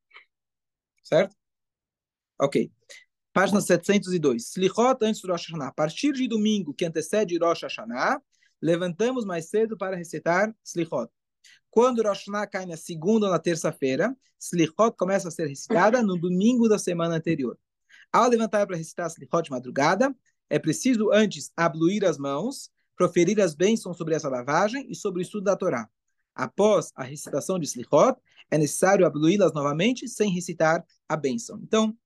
Certo? 1.02 1.34
Ok. 2.38 2.70
Página 3.32 3.62
702. 3.62 4.50
Slichot 4.50 4.98
antes 5.00 5.22
do 5.22 5.28
Rosh 5.28 5.46
Hashanah. 5.46 5.68
A 5.68 5.72
partir 5.72 6.12
de 6.12 6.28
domingo, 6.28 6.74
que 6.74 6.84
antecede 6.84 7.38
Rosh 7.38 7.62
Hashanah, 7.62 8.20
levantamos 8.60 9.24
mais 9.24 9.48
cedo 9.48 9.76
para 9.76 9.96
recitar 9.96 10.54
Slichot. 10.64 11.10
Quando 11.70 12.02
Rosh 12.02 12.26
Hashanah 12.26 12.46
cai 12.46 12.66
na 12.66 12.76
segunda 12.76 13.26
ou 13.26 13.32
na 13.32 13.38
terça-feira, 13.38 14.16
Slichot 14.40 14.96
começa 14.96 15.28
a 15.28 15.30
ser 15.30 15.46
recitada 15.46 16.02
no 16.02 16.18
domingo 16.18 16.68
da 16.68 16.78
semana 16.78 17.16
anterior. 17.16 17.58
Ao 18.12 18.28
levantar 18.28 18.66
para 18.66 18.76
recitar 18.76 19.08
Slichot 19.08 19.42
de 19.42 19.50
madrugada, 19.50 20.14
é 20.48 20.58
preciso 20.58 21.10
antes 21.12 21.50
abluir 21.56 22.04
as 22.04 22.18
mãos, 22.18 22.70
proferir 22.96 23.40
as 23.40 23.54
bênçãos 23.54 23.96
sobre 23.96 24.14
essa 24.14 24.28
lavagem 24.28 24.86
e 24.90 24.94
sobre 24.94 25.20
o 25.20 25.22
estudo 25.22 25.44
da 25.44 25.56
Torá. 25.56 25.88
Após 26.34 26.92
a 26.94 27.02
recitação 27.02 27.58
de 27.58 27.66
Slichot, 27.66 28.18
é 28.50 28.58
necessário 28.58 29.06
abluí-las 29.06 29.52
novamente 29.52 30.08
sem 30.08 30.30
recitar 30.30 30.84
a 31.08 31.16
bênção. 31.16 31.58
Então, 31.62 31.96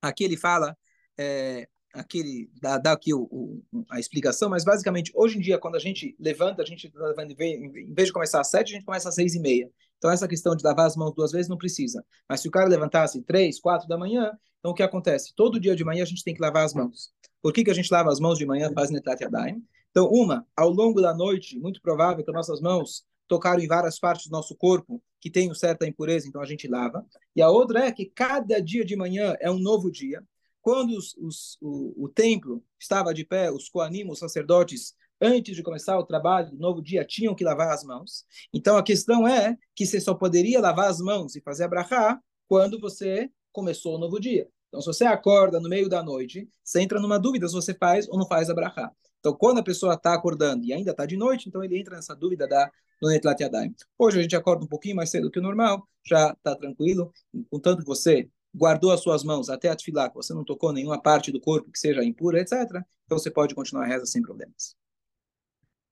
aqui 0.00 0.24
ele 0.24 0.36
fala, 0.36 0.76
é, 1.18 1.68
aquele 1.96 2.50
dá, 2.60 2.78
dá 2.78 2.92
aqui 2.92 3.12
o, 3.12 3.22
o, 3.30 3.62
a 3.90 3.98
explicação, 3.98 4.48
mas 4.48 4.64
basicamente 4.64 5.10
hoje 5.14 5.38
em 5.38 5.40
dia 5.40 5.58
quando 5.58 5.76
a 5.76 5.78
gente 5.78 6.16
levanta, 6.18 6.62
a 6.62 6.64
gente 6.64 6.90
tá 6.90 7.24
em 7.24 7.92
vez 7.92 8.08
de 8.08 8.12
começar 8.12 8.40
às 8.40 8.50
sete, 8.50 8.72
a 8.72 8.76
gente 8.76 8.84
começa 8.84 9.08
às 9.08 9.14
seis 9.14 9.34
e 9.34 9.40
meia. 9.40 9.70
Então 9.98 10.10
essa 10.10 10.28
questão 10.28 10.54
de 10.54 10.64
lavar 10.64 10.86
as 10.86 10.96
mãos 10.96 11.14
duas 11.14 11.32
vezes 11.32 11.48
não 11.48 11.56
precisa. 11.56 12.04
Mas 12.28 12.40
se 12.40 12.48
o 12.48 12.50
cara 12.50 12.68
levantasse 12.68 13.22
três, 13.22 13.58
quatro 13.58 13.88
da 13.88 13.96
manhã, 13.98 14.30
então 14.58 14.72
o 14.72 14.74
que 14.74 14.82
acontece? 14.82 15.32
Todo 15.34 15.60
dia 15.60 15.74
de 15.74 15.84
manhã 15.84 16.02
a 16.02 16.06
gente 16.06 16.22
tem 16.22 16.34
que 16.34 16.40
lavar 16.40 16.64
as 16.64 16.74
mãos. 16.74 17.10
Por 17.42 17.52
que, 17.52 17.64
que 17.64 17.70
a 17.70 17.74
gente 17.74 17.90
lava 17.90 18.10
as 18.10 18.20
mãos 18.20 18.38
de 18.38 18.46
manhã? 18.46 18.70
Faz 18.74 18.90
netat 18.90 19.22
yadayim. 19.22 19.62
Então 19.90 20.08
uma, 20.08 20.46
ao 20.56 20.70
longo 20.70 21.00
da 21.00 21.14
noite, 21.14 21.58
muito 21.58 21.80
provável 21.80 22.24
que 22.24 22.32
nossas 22.32 22.60
mãos 22.60 23.04
tocaram 23.26 23.60
em 23.60 23.66
várias 23.66 23.98
partes 23.98 24.26
do 24.26 24.32
nosso 24.32 24.54
corpo 24.54 25.02
que 25.20 25.30
tem 25.30 25.52
certa 25.54 25.86
impureza, 25.86 26.28
então 26.28 26.40
a 26.40 26.46
gente 26.46 26.68
lava. 26.68 27.04
E 27.34 27.42
a 27.42 27.50
outra 27.50 27.86
é 27.86 27.92
que 27.92 28.06
cada 28.06 28.60
dia 28.60 28.84
de 28.84 28.94
manhã 28.94 29.34
é 29.40 29.50
um 29.50 29.58
novo 29.58 29.90
dia. 29.90 30.22
Quando 30.66 30.96
os, 30.96 31.14
os, 31.16 31.56
o, 31.60 32.06
o, 32.06 32.08
templo 32.08 32.60
estava 32.76 33.14
de 33.14 33.24
pé, 33.24 33.52
os 33.52 33.68
coanim, 33.68 34.10
os 34.10 34.18
sacerdotes, 34.18 34.96
antes 35.20 35.54
de 35.54 35.62
começar 35.62 35.96
o 35.96 36.04
trabalho 36.04 36.50
do 36.50 36.58
novo 36.58 36.82
dia, 36.82 37.04
tinham 37.04 37.36
que 37.36 37.44
lavar 37.44 37.72
as 37.72 37.84
mãos. 37.84 38.24
Então 38.52 38.76
a 38.76 38.82
questão 38.82 39.28
é 39.28 39.56
que 39.76 39.86
você 39.86 40.00
só 40.00 40.12
poderia 40.12 40.60
lavar 40.60 40.90
as 40.90 40.98
mãos 40.98 41.36
e 41.36 41.40
fazer 41.40 41.62
abrahá 41.62 42.20
quando 42.48 42.80
você 42.80 43.30
começou 43.52 43.94
o 43.94 43.98
novo 44.00 44.18
dia. 44.18 44.48
Então, 44.66 44.80
se 44.80 44.88
você 44.88 45.04
acorda 45.04 45.60
no 45.60 45.68
meio 45.68 45.88
da 45.88 46.02
noite, 46.02 46.48
você 46.64 46.80
entra 46.80 46.98
numa 46.98 47.16
dúvida 47.16 47.46
se 47.46 47.54
você 47.54 47.72
faz 47.72 48.08
ou 48.08 48.18
não 48.18 48.26
faz 48.26 48.50
abrahá. 48.50 48.90
Então, 49.20 49.36
quando 49.36 49.58
a 49.58 49.62
pessoa 49.62 49.94
está 49.94 50.14
acordando 50.14 50.64
e 50.64 50.72
ainda 50.72 50.90
está 50.90 51.06
de 51.06 51.16
noite, 51.16 51.48
então 51.48 51.62
ele 51.62 51.78
entra 51.78 51.94
nessa 51.94 52.16
dúvida 52.16 52.48
da 52.48 52.68
no 53.00 53.08
Netlat 53.08 53.40
Yadayim. 53.40 53.72
Hoje 53.96 54.18
a 54.18 54.22
gente 54.22 54.34
acorda 54.34 54.64
um 54.64 54.68
pouquinho 54.68 54.96
mais 54.96 55.10
cedo 55.10 55.30
que 55.30 55.38
o 55.38 55.42
normal, 55.42 55.86
já 56.04 56.32
está 56.32 56.56
tranquilo, 56.56 57.12
contanto 57.50 57.82
que 57.82 57.86
você 57.86 58.28
guardou 58.56 58.90
as 58.90 59.00
suas 59.00 59.22
mãos 59.22 59.50
até 59.50 59.68
a 59.68 59.76
tefilá, 59.76 60.08
você 60.08 60.32
não 60.32 60.44
tocou 60.44 60.72
nenhuma 60.72 61.00
parte 61.00 61.30
do 61.30 61.40
corpo 61.40 61.70
que 61.70 61.78
seja 61.78 62.02
impura, 62.02 62.40
etc., 62.40 62.82
então 63.04 63.18
você 63.18 63.30
pode 63.30 63.54
continuar 63.54 63.84
a 63.84 63.86
reza 63.86 64.06
sem 64.06 64.22
problemas. 64.22 64.74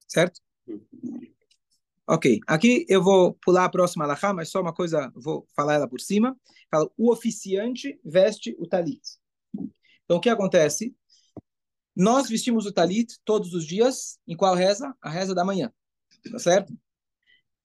Certo? 0.08 0.40
Ok, 2.06 2.40
aqui 2.46 2.84
eu 2.88 3.02
vou 3.02 3.34
pular 3.34 3.64
a 3.64 3.68
próxima 3.68 4.04
alahá, 4.04 4.32
mas 4.32 4.50
só 4.50 4.60
uma 4.60 4.72
coisa, 4.72 5.12
vou 5.14 5.46
falar 5.54 5.74
ela 5.74 5.88
por 5.88 6.00
cima. 6.00 6.36
Fala, 6.70 6.90
o 6.96 7.10
oficiante 7.10 7.98
veste 8.04 8.54
o 8.58 8.66
talit. 8.66 9.00
Então, 10.04 10.16
o 10.18 10.20
que 10.20 10.28
acontece? 10.28 10.94
Nós 11.96 12.28
vestimos 12.28 12.66
o 12.66 12.72
talit 12.72 13.18
todos 13.24 13.54
os 13.54 13.66
dias, 13.66 14.18
em 14.26 14.36
qual 14.36 14.54
reza? 14.54 14.94
A 15.00 15.08
reza 15.08 15.34
da 15.34 15.44
manhã, 15.44 15.72
tá 16.30 16.38
certo? 16.38 16.76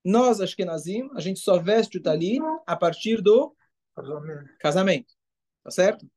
Nós, 0.06 0.40
Ashkenazim, 0.40 1.10
a 1.16 1.20
gente 1.20 1.40
só 1.40 1.58
veste 1.60 1.98
o 1.98 2.02
talit 2.02 2.40
a 2.66 2.76
partir 2.76 3.22
do 3.22 3.54
Casamento. 4.02 4.50
casamento, 4.60 5.14
tá 5.64 5.72
certo? 5.72 6.10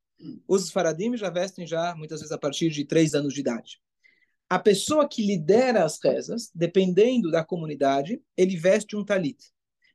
Os 0.46 0.70
faradim 0.70 1.16
já 1.16 1.30
vestem 1.30 1.66
já, 1.66 1.94
muitas 1.96 2.20
vezes, 2.20 2.32
a 2.32 2.38
partir 2.38 2.70
de 2.70 2.84
três 2.84 3.14
anos 3.14 3.34
de 3.34 3.40
idade. 3.40 3.80
A 4.48 4.58
pessoa 4.58 5.08
que 5.08 5.26
lidera 5.26 5.84
as 5.84 5.98
rezas, 6.02 6.50
dependendo 6.54 7.30
da 7.30 7.44
comunidade, 7.44 8.22
ele 8.36 8.56
veste 8.56 8.94
um 8.94 9.04
talit. 9.04 9.38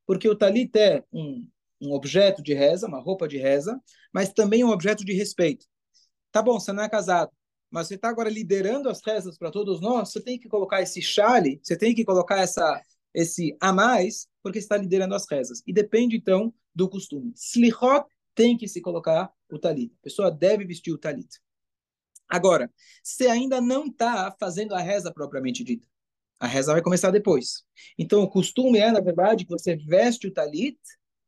Porque 0.06 0.28
o 0.28 0.36
talit 0.36 0.76
é 0.76 1.04
um, 1.14 1.48
um 1.82 1.94
objeto 1.94 2.42
de 2.42 2.54
reza, 2.54 2.88
uma 2.88 3.00
roupa 3.00 3.28
de 3.28 3.38
reza, 3.38 3.80
mas 4.14 4.34
também 4.34 4.64
um 4.64 4.72
objeto 4.72 5.06
de 5.06 5.14
respeito. 5.14 5.66
Tá 6.32 6.42
bom, 6.42 6.60
você 6.60 6.74
não 6.74 6.84
é 6.84 6.90
casado, 6.90 7.32
mas 7.70 7.88
você 7.88 7.96
está 7.96 8.10
agora 8.10 8.30
liderando 8.30 8.90
as 8.90 9.02
rezas 9.06 9.38
para 9.38 9.52
todos 9.52 9.80
nós, 9.80 10.12
você 10.12 10.22
tem 10.22 10.40
que 10.40 10.48
colocar 10.48 10.82
esse 10.82 11.02
chale, 11.02 11.60
você 11.62 11.78
tem 11.78 11.94
que 11.94 12.04
colocar 12.04 12.40
essa, 12.40 12.82
esse 13.14 13.56
a 13.60 13.72
mais, 13.72 14.28
porque 14.42 14.60
está 14.60 14.78
liderando 14.78 15.16
as 15.16 15.26
rezas. 15.30 15.62
E 15.68 15.74
depende, 15.74 16.18
então, 16.18 16.54
do 16.78 16.88
costume. 16.88 17.34
Slichot 17.36 18.06
tem 18.36 18.56
que 18.56 18.68
se 18.68 18.80
colocar 18.80 19.34
o 19.52 19.58
talit. 19.58 19.92
A 20.00 20.04
pessoa 20.04 20.32
deve 20.32 20.64
vestir 20.64 20.94
o 20.94 20.98
talit. 20.98 21.28
Agora, 22.30 22.72
você 23.04 23.28
ainda 23.28 23.60
não 23.60 23.88
está 23.88 24.36
fazendo 24.40 24.76
a 24.76 24.80
reza 24.80 25.12
propriamente 25.12 25.64
dita. 25.64 25.88
A 26.40 26.46
reza 26.46 26.72
vai 26.72 26.84
começar 26.84 27.10
depois. 27.10 27.64
Então, 27.98 28.22
o 28.22 28.30
costume 28.30 28.78
é, 28.78 28.92
na 28.92 29.00
verdade, 29.00 29.44
que 29.44 29.50
você 29.50 29.76
veste 29.76 30.28
o 30.28 30.32
talit, 30.32 30.78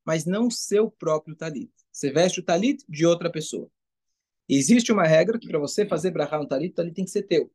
mas 0.06 0.24
não 0.26 0.52
seu 0.52 0.92
próprio 0.92 1.36
talit. 1.36 1.72
Você 1.92 2.12
veste 2.12 2.42
o 2.42 2.44
talit 2.44 2.84
de 2.88 3.06
outra 3.06 3.32
pessoa. 3.32 3.72
existe 4.48 4.92
uma 4.92 5.06
regra 5.06 5.40
que 5.40 5.48
para 5.48 5.60
você 5.60 5.86
fazer 5.86 6.12
brahá 6.12 6.38
no 6.38 6.48
talit, 6.48 6.74
o 6.74 6.76
talit 6.76 6.94
tem 6.94 7.06
que 7.06 7.12
ser 7.12 7.24
teu. 7.24 7.52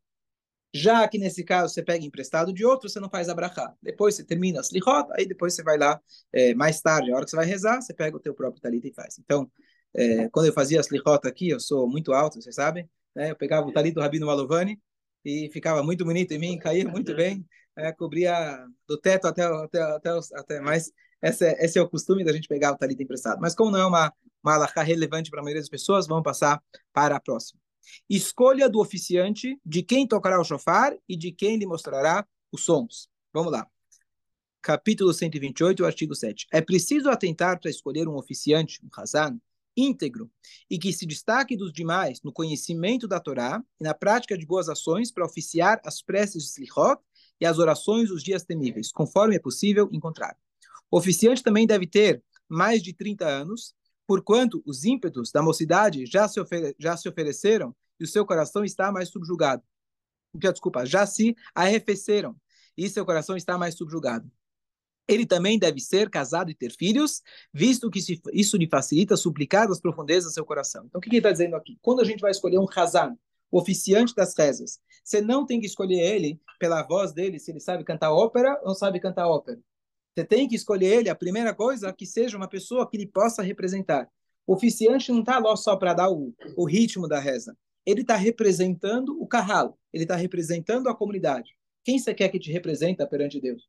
Já 0.77 1.07
que 1.07 1.19
nesse 1.19 1.45
caso 1.45 1.73
você 1.73 1.85
pega 1.85 2.05
emprestado 2.05 2.53
de 2.53 2.65
outro, 2.65 2.89
você 2.89 2.99
não 2.99 3.09
faz 3.09 3.29
a 3.29 3.35
brahá. 3.35 3.73
Depois 3.81 4.17
você 4.17 4.25
termina 4.25 4.59
as 4.59 4.73
lihot, 4.73 5.09
aí 5.13 5.25
depois 5.25 5.55
você 5.55 5.63
vai 5.63 5.79
lá, 5.79 6.01
é, 6.33 6.53
mais 6.53 6.81
tarde, 6.81 7.13
a 7.13 7.15
hora 7.15 7.25
que 7.25 7.31
você 7.31 7.37
vai 7.37 7.47
rezar, 7.47 7.81
você 7.81 7.95
pega 7.95 8.17
o 8.17 8.21
teu 8.21 8.35
próprio 8.35 8.61
talit 8.61 8.85
e 8.85 8.93
faz. 8.93 9.17
Então, 9.21 9.49
é, 9.95 10.29
quando 10.31 10.47
eu 10.47 10.53
fazia 10.53 10.81
as 10.81 10.91
lihot 10.91 11.29
aqui, 11.29 11.49
eu 11.51 11.61
sou 11.61 11.89
muito 11.89 12.13
alto, 12.13 12.43
vocês 12.43 12.57
sabem, 12.57 12.91
né? 13.15 13.31
eu 13.31 13.37
pegava 13.37 13.69
o 13.69 13.73
talit 13.73 13.95
do 13.95 14.01
Rabino 14.01 14.27
Malovani, 14.27 14.81
e 15.25 15.49
ficava 15.53 15.83
muito 15.83 16.05
bonito 16.05 16.33
em 16.33 16.39
mim, 16.39 16.59
caía 16.59 16.87
muito 16.87 17.15
bem, 17.15 17.47
é, 17.77 17.93
cobria 17.93 18.67
do 18.87 18.99
teto 18.99 19.27
até, 19.27 19.43
até, 19.43 19.81
até, 19.81 20.11
até 20.35 20.61
mais. 20.61 20.93
Esse 21.23 21.47
é, 21.47 21.65
esse 21.65 21.79
é 21.79 21.83
o 21.83 21.89
costume 21.89 22.25
da 22.25 22.33
gente 22.33 22.49
pegar 22.49 22.73
o 22.73 22.77
talita 22.77 23.03
emprestado. 23.03 23.41
Mas 23.41 23.55
como 23.55 23.71
não 23.71 23.79
é 23.79 23.87
uma, 23.87 24.13
uma 24.45 24.67
relevante 24.83 25.31
para 25.31 25.41
a 25.41 25.43
maioria 25.43 25.63
das 25.63 25.71
pessoas, 25.71 26.07
vamos 26.07 26.23
passar 26.23 26.61
para 26.93 27.17
a 27.17 27.21
próxima. 27.21 27.64
Escolha 28.09 28.69
do 28.69 28.81
oficiante 28.81 29.59
de 29.65 29.83
quem 29.83 30.07
tocará 30.07 30.41
o 30.41 30.45
shofar 30.45 30.97
e 31.09 31.17
de 31.17 31.33
quem 31.33 31.57
lhe 31.57 31.67
mostrará 31.67 32.27
os 32.53 32.65
sons. 32.65 33.09
Vamos 33.33 33.53
lá. 33.53 33.67
Capítulo 34.63 35.13
128, 35.13 35.85
artigo 35.85 36.15
7. 36.15 36.47
É 36.53 36.61
preciso 36.61 37.11
atentar 37.11 37.61
para 37.61 37.71
escolher 37.71 38.09
um 38.09 38.17
oficiante, 38.17 38.81
um 38.83 38.89
Hazan, 38.97 39.39
íntegro 39.77 40.31
e 40.71 40.79
que 40.79 40.93
se 40.93 41.05
destaque 41.05 41.57
dos 41.57 41.73
demais 41.73 42.21
no 42.23 42.33
conhecimento 42.33 43.07
da 43.07 43.21
Torá 43.21 43.63
e 43.81 43.85
na 43.85 43.93
prática 43.93 44.39
de 44.39 44.47
boas 44.47 44.69
ações 44.69 45.11
para 45.11 45.25
oficiar 45.25 45.81
as 45.85 46.01
preces 46.01 46.45
de 46.45 46.51
Slichot 46.51 47.01
e 47.41 47.47
as 47.47 47.59
orações 47.59 48.09
dos 48.09 48.23
dias 48.23 48.45
temíveis, 48.45 48.93
conforme 48.93 49.37
é 49.37 49.41
possível 49.41 49.89
encontrar. 49.93 50.37
O 50.91 50.99
oficiante 50.99 51.43
também 51.43 51.67
deve 51.67 51.87
ter 51.87 52.23
mais 52.49 52.83
de 52.83 52.93
30 52.93 53.27
anos, 53.27 53.75
porquanto 54.07 54.63
os 54.67 54.85
ímpetos 54.85 55.31
da 55.31 55.43
mocidade 55.43 56.07
já 56.07 56.29
se, 56.29 56.41
já 56.79 56.97
se 56.97 57.09
ofereceram 57.09 57.75
e 57.99 58.05
o 58.05 58.09
seu 58.09 58.27
coração 58.27 58.65
está 58.65 58.91
mais 58.93 59.09
subjugado. 59.09 59.63
Desculpa, 60.35 60.85
já 60.85 61.07
se 61.07 61.37
arrefeceram 61.55 62.37
e 62.77 62.89
seu 62.89 63.05
coração 63.05 63.37
está 63.37 63.57
mais 63.57 63.77
subjugado. 63.77 64.31
Ele 65.07 65.27
também 65.27 65.59
deve 65.59 65.81
ser 65.81 66.09
casado 66.09 66.51
e 66.51 66.55
ter 66.55 66.73
filhos, 66.73 67.23
visto 67.53 67.91
que 67.91 68.01
isso 68.33 68.57
lhe 68.57 68.67
facilita 68.67 69.17
suplicar 69.17 69.69
das 69.69 69.81
profundezas 69.81 70.31
do 70.31 70.35
seu 70.35 70.47
coração. 70.47 70.87
Então, 70.87 70.99
o 70.99 71.03
que 71.03 71.11
ele 71.11 71.19
está 71.19 71.31
dizendo 71.31 71.57
aqui? 71.57 71.79
Quando 71.83 72.01
a 72.01 72.05
gente 72.05 72.21
vai 72.21 72.31
escolher 72.31 72.59
um 72.59 72.67
Hazan, 72.75 73.17
o 73.51 73.59
oficiante 73.59 74.15
das 74.15 74.35
rezas, 74.37 74.81
você 75.05 75.21
não 75.21 75.45
tem 75.45 75.61
que 75.61 75.67
escolher 75.67 76.01
ele 76.01 76.41
pela 76.59 76.83
voz 76.83 77.13
dele, 77.13 77.39
se 77.39 77.53
ele 77.53 77.61
sabe 77.61 77.85
cantar 77.85 78.13
ópera 78.13 78.59
ou 78.63 78.69
não 78.69 78.75
sabe 78.75 78.99
cantar 78.99 79.29
ópera. 79.29 79.61
Você 80.15 80.25
tem 80.25 80.47
que 80.47 80.55
escolher 80.55 80.99
ele, 80.99 81.09
a 81.09 81.15
primeira 81.15 81.55
coisa, 81.55 81.93
que 81.93 82.07
seja 82.07 82.37
uma 82.37 82.49
pessoa 82.49 82.89
que 82.89 82.97
ele 82.97 83.07
possa 83.07 83.43
representar. 83.43 84.09
O 84.47 84.55
oficiante 84.55 85.11
não 85.11 85.21
está 85.21 85.39
lá 85.39 85.57
só 85.57 85.77
para 85.77 85.95
dar 85.95 86.11
o, 86.11 86.33
o 86.57 86.65
ritmo 86.65 87.09
da 87.09 87.19
reza. 87.19 87.57
Ele 87.85 88.03
está 88.03 88.17
representando 88.17 89.21
o 89.21 89.27
carralo, 89.27 89.77
ele 89.93 90.05
está 90.05 90.17
representando 90.17 90.89
a 90.89 90.95
comunidade. 90.95 91.57
Quem 91.83 91.99
você 91.99 92.15
quer 92.15 92.29
que 92.29 92.39
te 92.39 92.53
representa 92.53 93.07
perante 93.07 93.41
Deus? 93.41 93.69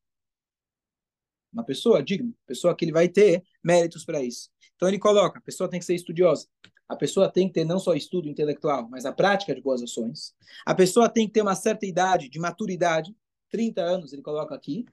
uma 1.55 1.63
pessoa 1.63 2.03
digna, 2.03 2.33
pessoa 2.45 2.75
que 2.75 2.83
ele 2.83 2.91
vai 2.91 3.07
ter 3.07 3.41
méritos 3.63 4.03
para 4.03 4.21
isso. 4.21 4.49
Então 4.75 4.89
ele 4.89 4.99
coloca, 4.99 5.39
a 5.39 5.41
pessoa 5.41 5.69
tem 5.69 5.79
que 5.79 5.85
ser 5.85 5.95
estudiosa, 5.95 6.47
a 6.87 6.95
pessoa 6.97 7.31
tem 7.31 7.47
que 7.47 7.53
ter 7.53 7.63
não 7.63 7.79
só 7.79 7.93
estudo 7.95 8.27
intelectual, 8.27 8.89
mas 8.89 9.05
a 9.05 9.13
prática 9.13 9.55
de 9.55 9.61
boas 9.61 9.81
ações. 9.81 10.35
A 10.65 10.75
pessoa 10.75 11.07
tem 11.07 11.25
que 11.25 11.33
ter 11.33 11.41
uma 11.41 11.55
certa 11.55 11.85
idade 11.85 12.27
de 12.27 12.37
maturidade, 12.37 13.15
30 13.49 13.81
anos 13.81 14.11
ele 14.11 14.21
coloca 14.21 14.53
aqui, 14.53 14.85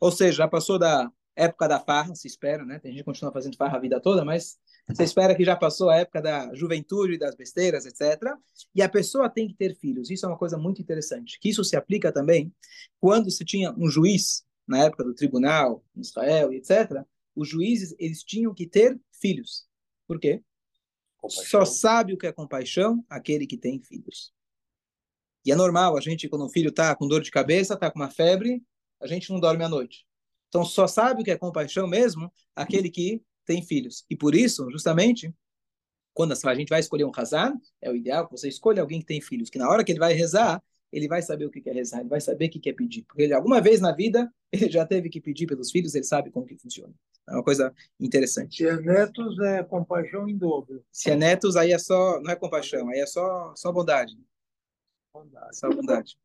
ou 0.00 0.10
seja, 0.10 0.38
já 0.38 0.48
passou 0.48 0.78
da 0.78 1.10
época 1.34 1.68
da 1.68 1.78
farra, 1.78 2.14
se 2.14 2.26
espera, 2.26 2.64
né? 2.64 2.78
Tem 2.78 2.92
gente 2.92 3.00
que 3.00 3.04
continua 3.04 3.32
fazendo 3.32 3.56
farra 3.56 3.76
a 3.76 3.80
vida 3.80 4.00
toda, 4.00 4.24
mas 4.24 4.58
você 4.88 5.04
espera 5.04 5.34
que 5.34 5.44
já 5.44 5.54
passou 5.54 5.90
a 5.90 5.96
época 5.96 6.22
da 6.22 6.54
juventude, 6.54 7.18
das 7.18 7.34
besteiras, 7.34 7.84
etc. 7.84 8.32
E 8.74 8.80
a 8.80 8.88
pessoa 8.88 9.28
tem 9.28 9.46
que 9.46 9.54
ter 9.54 9.74
filhos. 9.76 10.10
Isso 10.10 10.24
é 10.24 10.28
uma 10.28 10.38
coisa 10.38 10.56
muito 10.56 10.80
interessante. 10.80 11.38
Que 11.38 11.50
isso 11.50 11.62
se 11.62 11.76
aplica 11.76 12.10
também 12.10 12.52
quando 12.98 13.30
se 13.30 13.44
tinha 13.44 13.74
um 13.76 13.88
juiz 13.88 14.44
na 14.66 14.84
época 14.84 15.04
do 15.04 15.14
tribunal, 15.14 15.84
em 15.94 16.00
Israel, 16.00 16.52
etc., 16.52 17.04
os 17.34 17.48
juízes 17.48 17.94
eles 17.98 18.22
tinham 18.24 18.54
que 18.54 18.66
ter 18.66 18.98
filhos. 19.20 19.66
Por 20.06 20.18
quê? 20.18 20.42
Compaixão. 21.18 21.44
Só 21.44 21.64
sabe 21.64 22.14
o 22.14 22.18
que 22.18 22.26
é 22.26 22.32
compaixão 22.32 23.04
aquele 23.10 23.46
que 23.46 23.58
tem 23.58 23.78
filhos. 23.80 24.32
E 25.44 25.52
é 25.52 25.54
normal, 25.54 25.96
a 25.96 26.00
gente, 26.00 26.28
quando 26.28 26.46
o 26.46 26.50
filho 26.50 26.70
está 26.70 26.96
com 26.96 27.06
dor 27.06 27.22
de 27.22 27.30
cabeça, 27.30 27.74
está 27.74 27.90
com 27.90 27.98
uma 28.00 28.10
febre, 28.10 28.64
a 29.00 29.06
gente 29.06 29.30
não 29.30 29.40
dorme 29.40 29.64
à 29.64 29.68
noite. 29.68 30.06
Então, 30.48 30.64
só 30.64 30.86
sabe 30.86 31.22
o 31.22 31.24
que 31.24 31.30
é 31.30 31.36
compaixão 31.36 31.86
mesmo 31.86 32.32
aquele 32.54 32.90
que 32.90 33.22
tem 33.44 33.62
filhos. 33.62 34.04
E 34.08 34.16
por 34.16 34.34
isso, 34.34 34.70
justamente, 34.70 35.34
quando 36.14 36.32
a 36.32 36.54
gente 36.54 36.68
vai 36.68 36.80
escolher 36.80 37.04
um 37.04 37.10
razar, 37.10 37.52
é 37.80 37.90
o 37.90 37.96
ideal 37.96 38.26
que 38.26 38.32
você 38.32 38.48
escolha 38.48 38.80
alguém 38.80 39.00
que 39.00 39.06
tem 39.06 39.20
filhos, 39.20 39.50
que 39.50 39.58
na 39.58 39.68
hora 39.68 39.84
que 39.84 39.92
ele 39.92 39.98
vai 39.98 40.14
rezar, 40.14 40.62
ele 40.92 41.08
vai 41.08 41.20
saber 41.20 41.44
o 41.44 41.50
que 41.50 41.68
é 41.68 41.72
rezar, 41.72 42.00
ele 42.00 42.08
vai 42.08 42.20
saber 42.20 42.46
o 42.46 42.50
que 42.50 42.68
é 42.68 42.72
pedir. 42.72 43.02
Porque 43.02 43.22
ele, 43.22 43.34
alguma 43.34 43.60
vez 43.60 43.80
na 43.80 43.92
vida, 43.92 44.32
ele 44.50 44.70
já 44.70 44.86
teve 44.86 45.08
que 45.10 45.20
pedir 45.20 45.46
pelos 45.46 45.70
filhos, 45.70 45.94
ele 45.94 46.04
sabe 46.04 46.30
como 46.30 46.46
que 46.46 46.56
funciona. 46.56 46.94
É 47.28 47.32
uma 47.32 47.42
coisa 47.42 47.74
interessante. 47.98 48.56
Se 48.56 48.66
é 48.66 48.76
netos, 48.80 49.38
é 49.40 49.62
compaixão 49.64 50.28
em 50.28 50.36
dobro. 50.36 50.84
Se 50.92 51.10
é 51.10 51.16
netos, 51.16 51.56
aí 51.56 51.72
é 51.72 51.78
só, 51.78 52.20
não 52.20 52.30
é 52.30 52.36
compaixão, 52.36 52.88
aí 52.88 53.00
é 53.00 53.06
só, 53.06 53.52
só 53.56 53.72
bondade. 53.72 54.16
bondade. 55.12 55.56
Só 55.56 55.68
bondade. 55.68 56.16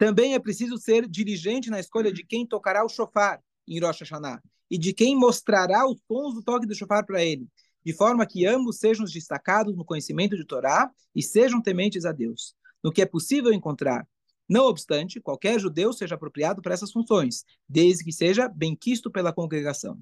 Também 0.00 0.32
é 0.32 0.38
preciso 0.38 0.78
ser 0.78 1.06
diligente 1.06 1.68
na 1.68 1.78
escolha 1.78 2.10
de 2.10 2.24
quem 2.24 2.46
tocará 2.46 2.82
o 2.82 2.88
shofar 2.88 3.38
em 3.68 3.78
Rosh 3.80 4.00
Hashanah 4.00 4.40
e 4.70 4.78
de 4.78 4.94
quem 4.94 5.14
mostrará 5.14 5.86
os 5.86 6.00
sons 6.08 6.32
do 6.32 6.42
toque 6.42 6.66
do 6.66 6.74
shofar 6.74 7.04
para 7.04 7.22
ele, 7.22 7.46
de 7.84 7.92
forma 7.92 8.24
que 8.24 8.46
ambos 8.46 8.78
sejam 8.78 9.04
destacados 9.04 9.76
no 9.76 9.84
conhecimento 9.84 10.38
de 10.38 10.46
Torá 10.46 10.90
e 11.14 11.22
sejam 11.22 11.60
tementes 11.60 12.06
a 12.06 12.12
Deus 12.12 12.54
no 12.82 12.90
que 12.90 13.02
é 13.02 13.04
possível 13.04 13.52
encontrar. 13.52 14.08
Não 14.48 14.64
obstante, 14.64 15.20
qualquer 15.20 15.60
judeu 15.60 15.92
seja 15.92 16.14
apropriado 16.14 16.62
para 16.62 16.72
essas 16.72 16.90
funções, 16.90 17.44
desde 17.68 18.02
que 18.02 18.10
seja 18.10 18.48
benquisto 18.48 19.10
pela 19.10 19.34
congregação. 19.34 19.98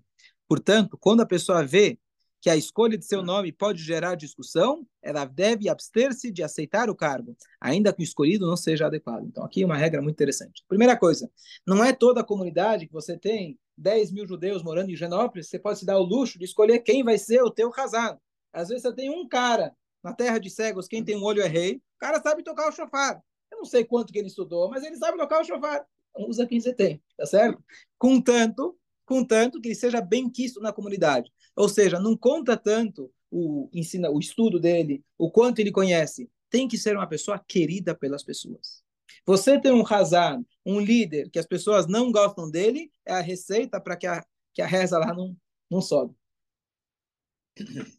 Portanto, 0.46 0.96
quando 0.96 1.22
a 1.22 1.26
pessoa 1.26 1.66
vê 1.66 1.98
que 2.40 2.48
a 2.48 2.56
escolha 2.56 2.96
de 2.96 3.04
seu 3.04 3.22
nome 3.22 3.52
pode 3.52 3.82
gerar 3.82 4.14
discussão, 4.14 4.86
ela 5.02 5.24
deve 5.24 5.68
abster-se 5.68 6.30
de 6.30 6.42
aceitar 6.42 6.88
o 6.88 6.94
cargo, 6.94 7.36
ainda 7.60 7.92
que 7.92 8.02
o 8.02 8.04
escolhido 8.04 8.46
não 8.46 8.56
seja 8.56 8.86
adequado. 8.86 9.24
Então, 9.24 9.44
aqui 9.44 9.64
uma 9.64 9.76
regra 9.76 10.00
muito 10.00 10.14
interessante. 10.14 10.64
Primeira 10.68 10.96
coisa, 10.96 11.30
não 11.66 11.82
é 11.82 11.92
toda 11.92 12.20
a 12.20 12.24
comunidade 12.24 12.86
que 12.86 12.92
você 12.92 13.18
tem 13.18 13.58
10 13.76 14.12
mil 14.12 14.26
judeus 14.26 14.62
morando 14.62 14.90
em 14.90 14.96
Genópolis, 14.96 15.48
você 15.48 15.58
pode 15.58 15.80
se 15.80 15.86
dar 15.86 15.98
o 15.98 16.02
luxo 16.02 16.38
de 16.38 16.44
escolher 16.44 16.80
quem 16.80 17.02
vai 17.02 17.18
ser 17.18 17.42
o 17.42 17.50
teu 17.50 17.70
casado. 17.70 18.20
Às 18.52 18.68
vezes 18.68 18.82
você 18.82 18.92
tem 18.92 19.10
um 19.10 19.26
cara 19.26 19.72
na 20.02 20.12
terra 20.12 20.38
de 20.38 20.50
cegos, 20.50 20.88
quem 20.88 21.04
tem 21.04 21.16
um 21.16 21.24
olho 21.24 21.42
é 21.42 21.46
rei, 21.46 21.76
o 21.76 21.98
cara 21.98 22.20
sabe 22.20 22.42
tocar 22.42 22.68
o 22.68 22.72
chofar. 22.72 23.22
Eu 23.50 23.58
não 23.58 23.64
sei 23.64 23.84
quanto 23.84 24.12
que 24.12 24.18
ele 24.18 24.28
estudou, 24.28 24.68
mas 24.70 24.84
ele 24.84 24.96
sabe 24.96 25.18
tocar 25.18 25.40
o 25.40 25.44
chofar. 25.44 25.84
Então, 26.10 26.28
usa 26.28 26.46
quem 26.46 26.60
você 26.60 26.72
tem, 26.72 27.02
tá 27.16 27.26
certo? 27.26 27.62
Contanto, 27.98 28.76
contanto 29.04 29.60
que 29.60 29.68
ele 29.68 29.74
seja 29.74 30.00
bem 30.00 30.28
quisto 30.30 30.60
na 30.60 30.72
comunidade. 30.72 31.32
Ou 31.58 31.68
seja, 31.68 31.98
não 31.98 32.16
conta 32.16 32.56
tanto 32.56 33.12
o 33.28 33.68
ensina, 33.72 34.08
o 34.10 34.20
estudo 34.20 34.60
dele, 34.60 35.04
o 35.18 35.28
quanto 35.28 35.58
ele 35.58 35.72
conhece. 35.72 36.30
Tem 36.48 36.68
que 36.68 36.78
ser 36.78 36.96
uma 36.96 37.06
pessoa 37.06 37.36
querida 37.36 37.96
pelas 37.96 38.22
pessoas. 38.22 38.84
Você 39.26 39.60
tem 39.60 39.72
um 39.72 39.84
Hazan, 39.84 40.44
um 40.64 40.78
líder 40.78 41.28
que 41.30 41.38
as 41.38 41.46
pessoas 41.46 41.88
não 41.88 42.12
gostam 42.12 42.48
dele, 42.48 42.92
é 43.04 43.12
a 43.12 43.20
receita 43.20 43.80
para 43.80 43.96
que 43.96 44.06
a, 44.06 44.24
que 44.54 44.62
a 44.62 44.66
reza 44.66 44.98
lá 44.98 45.12
não, 45.12 45.36
não 45.68 45.80
sobe. 45.80 46.14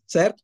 Certo? 0.08 0.42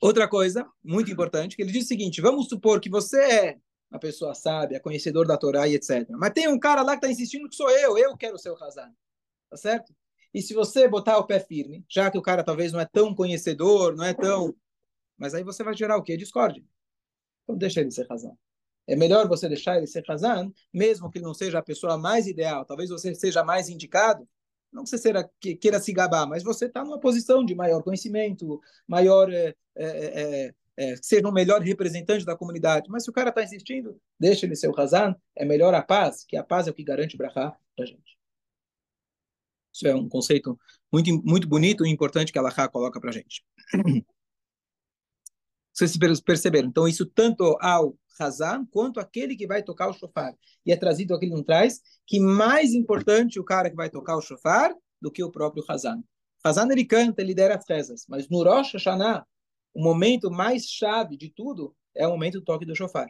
Outra 0.00 0.28
coisa 0.28 0.68
muito 0.82 1.12
importante, 1.12 1.54
que 1.54 1.62
ele 1.62 1.70
diz 1.70 1.84
o 1.84 1.88
seguinte: 1.88 2.20
vamos 2.20 2.48
supor 2.48 2.80
que 2.80 2.90
você 2.90 3.20
é 3.20 3.58
uma 3.88 4.00
pessoa 4.00 4.34
sábia, 4.34 4.80
conhecedor 4.80 5.24
da 5.24 5.38
Torá 5.38 5.68
e 5.68 5.74
etc. 5.76 6.08
Mas 6.10 6.32
tem 6.32 6.48
um 6.48 6.58
cara 6.58 6.82
lá 6.82 6.92
que 6.92 6.98
está 6.98 7.10
insistindo 7.10 7.48
que 7.48 7.54
sou 7.54 7.70
eu, 7.70 7.96
eu 7.96 8.16
quero 8.16 8.36
ser 8.38 8.50
o 8.50 8.62
Hazan. 8.62 8.92
Tá 9.48 9.56
certo? 9.56 9.94
E 10.32 10.42
se 10.42 10.54
você 10.54 10.86
botar 10.88 11.18
o 11.18 11.26
pé 11.26 11.40
firme, 11.40 11.84
já 11.88 12.10
que 12.10 12.18
o 12.18 12.22
cara 12.22 12.44
talvez 12.44 12.72
não 12.72 12.80
é 12.80 12.86
tão 12.86 13.14
conhecedor, 13.14 13.96
não 13.96 14.04
é 14.04 14.14
tão. 14.14 14.54
Mas 15.16 15.34
aí 15.34 15.42
você 15.42 15.64
vai 15.64 15.74
gerar 15.74 15.96
o 15.96 16.02
quê? 16.02 16.16
Discórdia. 16.16 16.62
Então 17.44 17.56
deixa 17.56 17.80
ele 17.80 17.90
ser 17.90 18.06
Hazan. 18.10 18.36
É 18.86 18.96
melhor 18.96 19.28
você 19.28 19.48
deixar 19.48 19.76
ele 19.76 19.86
ser 19.86 20.04
Hazan, 20.08 20.52
mesmo 20.72 21.10
que 21.10 21.18
ele 21.18 21.24
não 21.24 21.34
seja 21.34 21.58
a 21.58 21.62
pessoa 21.62 21.98
mais 21.98 22.26
ideal, 22.26 22.64
talvez 22.64 22.88
você 22.90 23.14
seja 23.14 23.44
mais 23.44 23.68
indicado, 23.68 24.26
não 24.72 24.84
que 24.84 24.90
você 24.90 25.12
queira 25.60 25.80
se 25.80 25.92
gabar, 25.92 26.26
mas 26.26 26.42
você 26.42 26.66
está 26.66 26.84
numa 26.84 27.00
posição 27.00 27.44
de 27.44 27.54
maior 27.54 27.82
conhecimento, 27.82 28.60
maior, 28.86 29.32
é, 29.32 29.54
é, 29.76 30.54
é, 30.76 30.96
seja 31.02 31.26
um 31.26 31.32
melhor 31.32 31.60
representante 31.62 32.24
da 32.24 32.36
comunidade. 32.36 32.88
Mas 32.90 33.04
se 33.04 33.10
o 33.10 33.12
cara 33.12 33.30
está 33.30 33.42
insistindo, 33.42 33.98
deixa 34.18 34.46
ele 34.46 34.56
ser 34.56 34.68
o 34.68 34.74
é 35.36 35.44
melhor 35.44 35.74
a 35.74 35.82
paz, 35.82 36.24
que 36.24 36.36
a 36.36 36.44
paz 36.44 36.66
é 36.66 36.70
o 36.70 36.74
que 36.74 36.84
garante 36.84 37.16
Brahá 37.16 37.56
para 37.74 37.84
a 37.84 37.86
gente. 37.86 38.17
Isso 39.78 39.86
é 39.86 39.94
um 39.94 40.08
conceito 40.08 40.58
muito, 40.92 41.22
muito 41.24 41.48
bonito 41.48 41.86
e 41.86 41.90
importante 41.90 42.32
que 42.32 42.38
a 42.38 42.42
Allahá 42.42 42.68
coloca 42.68 43.00
para 43.00 43.10
a 43.10 43.12
gente. 43.12 43.44
Vocês 45.72 45.96
perceberam? 46.20 46.68
Então, 46.68 46.88
isso 46.88 47.06
tanto 47.06 47.56
ao 47.60 47.96
Hazan 48.18 48.66
quanto 48.66 48.98
aquele 48.98 49.36
que 49.36 49.46
vai 49.46 49.62
tocar 49.62 49.88
o 49.88 49.92
shofar. 49.92 50.34
E 50.66 50.72
é 50.72 50.76
trazido 50.76 51.14
aqui 51.14 51.28
não 51.28 51.44
traz 51.44 51.80
que 52.04 52.18
mais 52.18 52.72
importante 52.72 53.38
o 53.38 53.44
cara 53.44 53.70
que 53.70 53.76
vai 53.76 53.88
tocar 53.88 54.16
o 54.16 54.20
shofar 54.20 54.74
do 55.00 55.12
que 55.12 55.22
o 55.22 55.30
próprio 55.30 55.64
Hazan. 55.68 56.02
Hazan 56.42 56.66
ele 56.72 56.84
canta, 56.84 57.22
ele 57.22 57.28
lidera 57.28 57.54
as 57.54 57.64
rezas, 57.68 58.04
mas 58.08 58.28
no 58.28 58.42
Rosh 58.42 58.72
Hashanah, 58.72 59.24
o 59.72 59.80
momento 59.80 60.28
mais 60.28 60.64
chave 60.64 61.16
de 61.16 61.30
tudo 61.30 61.76
é 61.94 62.04
o 62.08 62.10
momento 62.10 62.40
do 62.40 62.44
toque 62.44 62.66
do 62.66 62.74
shofar. 62.74 63.08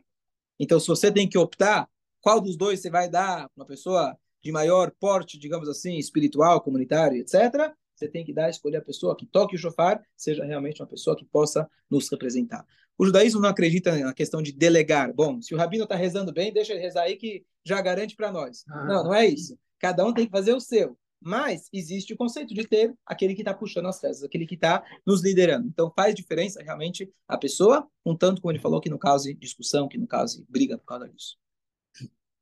Então, 0.61 0.79
se 0.79 0.89
você 0.89 1.11
tem 1.11 1.27
que 1.27 1.39
optar 1.39 1.89
qual 2.21 2.39
dos 2.39 2.59
dois 2.59 2.83
você 2.83 2.91
vai 2.91 3.09
dar 3.09 3.51
uma 3.57 3.65
pessoa 3.65 4.15
de 4.43 4.53
maior 4.53 4.91
porte, 4.99 5.39
digamos 5.39 5.69
assim, 5.69 5.97
espiritual, 5.97 6.61
comunitário, 6.61 7.19
etc., 7.19 7.73
você 7.95 8.09
tem 8.09 8.25
que 8.25 8.33
dar, 8.33 8.49
escolher 8.49 8.77
a 8.77 8.83
pessoa 8.83 9.17
que 9.17 9.27
toque 9.27 9.57
o 9.57 9.59
shofar, 9.59 10.01
seja 10.17 10.45
realmente 10.45 10.81
uma 10.81 10.87
pessoa 10.87 11.17
que 11.17 11.25
possa 11.25 11.69
nos 11.91 12.09
representar. 12.09 12.65
O 12.97 13.05
judaísmo 13.05 13.41
não 13.41 13.49
acredita 13.49 13.97
na 13.97 14.15
questão 14.15 14.41
de 14.41 14.53
delegar. 14.53 15.13
Bom, 15.13 15.41
se 15.41 15.55
o 15.55 15.59
rabino 15.59 15.85
está 15.85 15.97
rezando 15.97 16.33
bem, 16.33 16.53
deixa 16.53 16.73
ele 16.73 16.83
rezar 16.83 17.03
aí 17.03 17.17
que 17.17 17.45
já 17.65 17.81
garante 17.81 18.15
para 18.15 18.31
nós. 18.31 18.65
Ah. 18.69 18.85
Não, 18.85 19.05
não 19.05 19.15
é 19.15 19.27
isso. 19.27 19.59
Cada 19.79 20.05
um 20.05 20.13
tem 20.13 20.27
que 20.27 20.33
fazer 20.33 20.53
o 20.53 20.61
seu. 20.61 20.97
Mas 21.21 21.69
existe 21.73 22.13
o 22.13 22.17
conceito 22.17 22.55
de 22.55 22.67
ter 22.67 22.95
aquele 23.05 23.35
que 23.35 23.41
está 23.41 23.53
puxando 23.53 23.87
as 23.87 24.01
rezas, 24.01 24.23
aquele 24.23 24.47
que 24.47 24.55
está 24.55 24.85
nos 25.05 25.23
liderando. 25.23 25.67
Então 25.67 25.93
faz 25.95 26.15
diferença 26.15 26.63
realmente 26.63 27.11
a 27.27 27.37
pessoa, 27.37 27.89
um 28.07 28.17
tanto 28.17 28.41
como 28.41 28.53
ele 28.53 28.61
falou 28.61 28.81
que 28.81 28.91
no 28.91 28.99
caso 28.99 29.25
de 29.25 29.35
discussão, 29.35 29.89
que 29.89 29.99
no 29.99 30.07
caso 30.07 30.39
de 30.39 30.47
briga 30.49 30.79
por 30.79 30.87
causa 30.87 31.09
disso. 31.09 31.37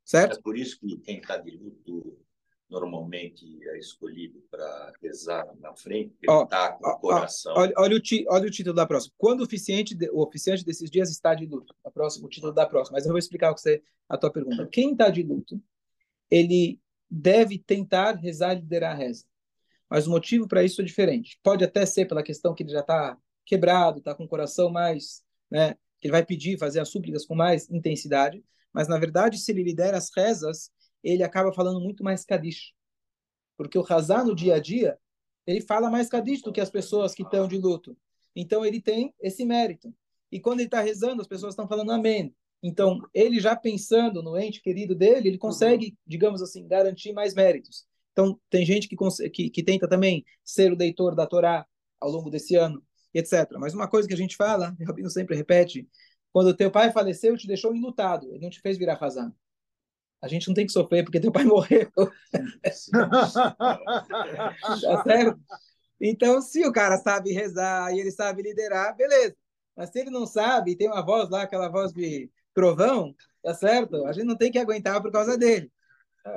Certo? 0.06 0.38
É 0.38 0.40
por 0.40 0.56
isso 0.56 0.78
que 0.78 0.96
quem 0.98 1.18
está 1.18 1.36
de 1.36 1.50
luto 1.50 2.16
normalmente 2.70 3.58
é 3.68 3.76
escolhido 3.76 4.40
para 4.48 4.92
rezar 5.02 5.44
na 5.58 5.74
frente, 5.74 6.14
ele 6.22 6.42
está 6.42 6.72
com 6.72 6.88
o 6.88 6.98
coração. 6.98 7.54
olha, 7.56 7.72
olha, 7.76 7.96
o 7.96 8.32
olha 8.32 8.46
o 8.46 8.50
título 8.50 8.74
da 8.74 8.86
próxima. 8.86 9.14
Quando 9.18 9.40
o 9.40 9.42
oficiante, 9.42 9.96
o 10.12 10.22
oficiante 10.22 10.64
desses 10.64 10.88
dias 10.88 11.10
está 11.10 11.34
de 11.34 11.44
luto? 11.44 11.74
A 11.84 11.90
próxima, 11.90 12.26
o 12.26 12.30
título 12.30 12.52
da 12.52 12.64
próxima. 12.64 12.96
Mas 12.96 13.04
eu 13.04 13.10
vou 13.10 13.18
explicar 13.18 13.50
você, 13.52 13.82
a 14.08 14.16
tua 14.16 14.32
pergunta. 14.32 14.66
Quem 14.68 14.92
está 14.92 15.10
de 15.10 15.24
luto, 15.24 15.60
ele 16.30 16.80
deve 17.10 17.58
tentar 17.58 18.12
rezar 18.12 18.54
e 18.54 18.60
liderar 18.60 18.92
a 18.92 18.98
reza. 18.98 19.24
Mas 19.90 20.06
o 20.06 20.10
motivo 20.10 20.46
para 20.46 20.62
isso 20.62 20.80
é 20.80 20.84
diferente. 20.84 21.38
Pode 21.42 21.64
até 21.64 21.84
ser 21.84 22.06
pela 22.06 22.22
questão 22.22 22.54
que 22.54 22.62
ele 22.62 22.70
já 22.70 22.80
está 22.80 23.18
quebrado, 23.44 23.98
está 23.98 24.14
com 24.14 24.24
o 24.24 24.28
coração 24.28 24.70
mais, 24.70 25.24
né, 25.50 25.74
que 26.00 26.06
ele 26.06 26.12
vai 26.12 26.24
pedir, 26.24 26.58
fazer 26.58 26.78
as 26.78 26.88
súplicas 26.88 27.24
com 27.24 27.34
mais 27.34 27.68
intensidade. 27.70 28.44
Mas 28.72 28.88
na 28.88 28.98
verdade, 28.98 29.38
se 29.38 29.50
ele 29.52 29.62
lidera 29.62 29.96
as 29.96 30.10
rezas, 30.14 30.70
ele 31.02 31.22
acaba 31.22 31.52
falando 31.52 31.80
muito 31.80 32.02
mais 32.04 32.24
Kadish. 32.24 32.72
Porque 33.56 33.78
o 33.78 33.84
Hazá 33.88 34.22
no 34.24 34.34
dia 34.34 34.56
a 34.56 34.58
dia, 34.60 34.98
ele 35.46 35.60
fala 35.60 35.90
mais 35.90 36.08
Kadish 36.08 36.42
do 36.42 36.52
que 36.52 36.60
as 36.60 36.70
pessoas 36.70 37.14
que 37.14 37.22
estão 37.22 37.48
de 37.48 37.58
luto. 37.58 37.96
Então 38.34 38.64
ele 38.64 38.80
tem 38.80 39.14
esse 39.20 39.44
mérito. 39.44 39.94
E 40.30 40.40
quando 40.40 40.60
ele 40.60 40.66
está 40.66 40.80
rezando, 40.80 41.22
as 41.22 41.28
pessoas 41.28 41.52
estão 41.52 41.68
falando 41.68 41.92
Amém. 41.92 42.34
Então, 42.62 43.00
ele 43.14 43.38
já 43.38 43.54
pensando 43.54 44.22
no 44.22 44.36
ente 44.36 44.60
querido 44.60 44.94
dele, 44.94 45.28
ele 45.28 45.38
consegue, 45.38 45.86
uhum. 45.86 45.96
digamos 46.06 46.42
assim, 46.42 46.66
garantir 46.66 47.12
mais 47.12 47.34
méritos. 47.34 47.86
Então, 48.12 48.40
tem 48.50 48.64
gente 48.64 48.88
que, 48.88 48.96
que, 49.30 49.50
que 49.50 49.62
tenta 49.62 49.86
também 49.86 50.24
ser 50.44 50.72
o 50.72 50.76
deitor 50.76 51.14
da 51.14 51.26
Torá 51.26 51.66
ao 52.00 52.10
longo 52.10 52.30
desse 52.30 52.56
ano, 52.56 52.82
etc. 53.12 53.52
Mas 53.58 53.74
uma 53.74 53.88
coisa 53.88 54.08
que 54.08 54.14
a 54.14 54.16
gente 54.16 54.36
fala, 54.36 54.74
o 54.80 54.84
Rabino 54.84 55.10
sempre 55.10 55.36
repete, 55.36 55.88
quando 56.36 56.54
teu 56.54 56.70
pai 56.70 56.92
faleceu, 56.92 57.34
te 57.34 57.46
deixou 57.46 57.74
enlutado, 57.74 58.28
ele 58.28 58.42
não 58.42 58.50
te 58.50 58.60
fez 58.60 58.76
virar 58.76 58.96
razão. 58.96 59.34
A 60.20 60.28
gente 60.28 60.46
não 60.46 60.54
tem 60.54 60.66
que 60.66 60.72
sofrer 60.72 61.02
porque 61.02 61.18
teu 61.18 61.32
pai 61.32 61.44
morreu. 61.48 61.90
tá 64.82 65.02
certo? 65.02 65.40
Então, 65.98 66.42
se 66.42 66.62
o 66.66 66.72
cara 66.72 66.98
sabe 66.98 67.32
rezar 67.32 67.90
e 67.94 68.00
ele 68.00 68.10
sabe 68.10 68.42
liderar, 68.42 68.94
beleza. 68.94 69.34
Mas 69.74 69.88
se 69.88 69.98
ele 69.98 70.10
não 70.10 70.26
sabe, 70.26 70.76
tem 70.76 70.88
uma 70.88 71.02
voz 71.02 71.30
lá, 71.30 71.40
aquela 71.40 71.70
voz 71.70 71.90
de 71.90 72.30
trovão, 72.52 73.16
tá 73.42 73.54
certo? 73.54 74.04
A 74.04 74.12
gente 74.12 74.26
não 74.26 74.36
tem 74.36 74.52
que 74.52 74.58
aguentar 74.58 75.00
por 75.00 75.10
causa 75.10 75.38
dele. 75.38 75.72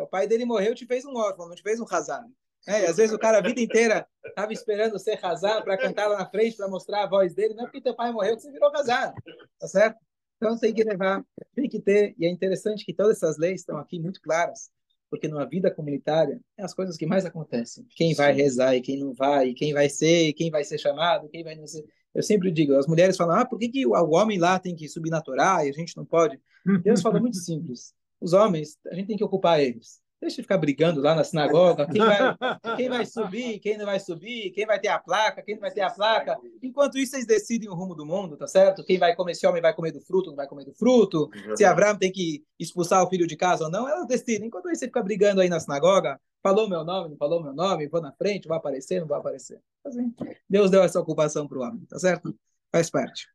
O 0.02 0.08
pai 0.08 0.28
dele 0.30 0.46
morreu, 0.46 0.74
te 0.74 0.86
fez 0.86 1.04
um 1.04 1.18
órfão, 1.18 1.50
não 1.50 1.56
te 1.56 1.62
fez 1.62 1.78
um 1.78 1.86
razão. 1.86 2.34
É, 2.70 2.86
às 2.86 2.98
vezes 2.98 3.12
o 3.12 3.18
cara 3.18 3.40
a 3.40 3.42
vida 3.42 3.60
inteira 3.60 4.08
estava 4.24 4.54
esperando 4.54 5.00
ser 5.00 5.16
razão 5.16 5.60
para 5.64 5.76
cantar 5.76 6.08
lá 6.08 6.20
na 6.20 6.30
frente, 6.30 6.56
para 6.56 6.68
mostrar 6.68 7.04
a 7.04 7.10
voz 7.10 7.34
dele. 7.34 7.56
Não 7.56 7.64
é 7.64 7.66
porque 7.66 7.82
teu 7.82 7.96
pai 7.96 8.12
morreu 8.12 8.36
que 8.36 8.44
você 8.44 8.52
virou 8.52 8.72
razão, 8.72 9.12
tá 9.60 9.68
certo? 9.68 9.98
Então 10.38 10.56
tem 10.56 10.72
que 10.72 10.84
levar, 10.84 11.26
tem 11.56 11.68
que 11.68 11.82
ter. 11.82 12.14
E 12.16 12.28
é 12.28 12.30
interessante 12.30 12.86
que 12.86 12.94
todas 12.94 13.18
essas 13.18 13.40
leis 13.40 13.62
estão 13.62 13.76
aqui 13.78 14.00
muito 14.00 14.22
claras, 14.22 14.70
porque 15.10 15.28
numa 15.28 15.50
vida 15.50 15.72
comunitária 15.72 16.40
é 16.56 16.64
as 16.64 16.72
coisas 16.72 16.96
que 16.96 17.08
mais 17.08 17.26
acontecem. 17.26 17.88
Quem 17.96 18.14
vai 18.14 18.34
rezar 18.34 18.76
e 18.76 18.82
quem 18.82 19.00
não 19.00 19.16
vai, 19.16 19.52
quem 19.54 19.74
vai 19.74 19.90
ser, 19.90 20.34
quem 20.34 20.52
vai 20.52 20.64
ser 20.64 20.78
chamado, 20.78 21.28
quem 21.28 21.44
vai 21.44 21.56
não 21.56 21.66
ser. 21.66 21.84
Eu 22.14 22.22
sempre 22.22 22.52
digo, 22.52 22.76
as 22.76 22.86
mulheres 22.86 23.18
falam, 23.18 23.36
ah, 23.36 23.46
por 23.46 23.58
que, 23.58 23.70
que 23.70 23.88
o 23.88 24.12
homem 24.12 24.38
lá 24.38 24.60
tem 24.60 24.76
que 24.76 24.88
subir 24.88 25.10
na 25.10 25.22
Torá 25.22 25.66
e 25.66 25.70
a 25.70 25.74
gente 25.74 25.98
não 25.98 26.06
pode? 26.06 26.40
Deus 26.84 27.02
fala 27.02 27.20
muito 27.20 27.38
simples. 27.38 27.96
Os 28.22 28.34
homens, 28.34 28.78
a 28.92 28.94
gente 28.94 29.08
tem 29.08 29.18
que 29.18 29.24
ocupar 29.24 29.60
eles. 29.60 30.00
Deixa 30.22 30.38
de 30.38 30.42
ficar 30.42 30.58
brigando 30.58 31.00
lá 31.00 31.16
na 31.16 31.24
sinagoga. 31.24 31.88
Quem 31.88 32.02
vai, 32.02 32.18
quem 32.76 32.90
vai 32.90 33.06
subir, 33.06 33.60
quem 33.60 33.78
não 33.78 33.86
vai 33.86 34.00
subir, 34.00 34.52
quem 34.52 34.66
vai 34.66 34.78
ter 34.78 34.90
a 34.90 35.00
placa, 35.00 35.42
quem 35.42 35.56
não 35.56 35.62
vai 35.62 35.72
ter 35.72 35.82
a 35.82 35.90
placa. 35.90 36.38
Enquanto 36.62 36.98
isso, 36.98 37.12
vocês 37.12 37.26
decidem 37.26 37.70
o 37.70 37.74
rumo 37.74 37.96
do 37.96 38.06
mundo, 38.06 38.36
tá 38.36 38.46
certo? 38.46 38.84
Quem 38.84 38.98
vai 38.98 39.16
comer, 39.16 39.32
esse 39.32 39.48
homem 39.48 39.62
vai 39.62 39.74
comer 39.74 39.92
do 39.92 40.02
fruto, 40.02 40.30
não 40.30 40.36
vai 40.36 40.48
comer 40.48 40.66
do 40.66 40.74
fruto. 40.74 41.30
Se 41.56 41.64
Abraão 41.64 41.98
tem 41.98 42.12
que 42.12 42.44
expulsar 42.60 43.02
o 43.02 43.10
filho 43.10 43.26
de 43.26 43.38
casa 43.38 43.64
ou 43.64 43.72
não, 43.72 43.88
elas 43.88 44.06
decidem. 44.08 44.48
Enquanto 44.48 44.70
isso, 44.70 44.80
você 44.80 44.88
fica 44.88 45.02
brigando 45.02 45.40
aí 45.40 45.48
na 45.48 45.60
sinagoga, 45.60 46.20
falou 46.44 46.68
meu 46.68 46.84
nome, 46.84 47.10
não 47.10 47.18
falou 47.18 47.42
meu 47.42 47.54
nome, 47.54 47.88
vou 47.88 48.02
na 48.02 48.12
frente, 48.12 48.48
vai 48.48 48.58
aparecer, 48.58 49.00
não 49.00 49.08
vai 49.08 49.20
aparecer. 49.20 49.62
Assim, 49.86 50.14
Deus 50.50 50.70
deu 50.70 50.84
essa 50.84 51.00
ocupação 51.00 51.48
para 51.48 51.58
o 51.58 51.62
homem, 51.62 51.86
tá 51.86 51.98
certo? 51.98 52.38
Faz 52.70 52.90
parte. 52.90 53.26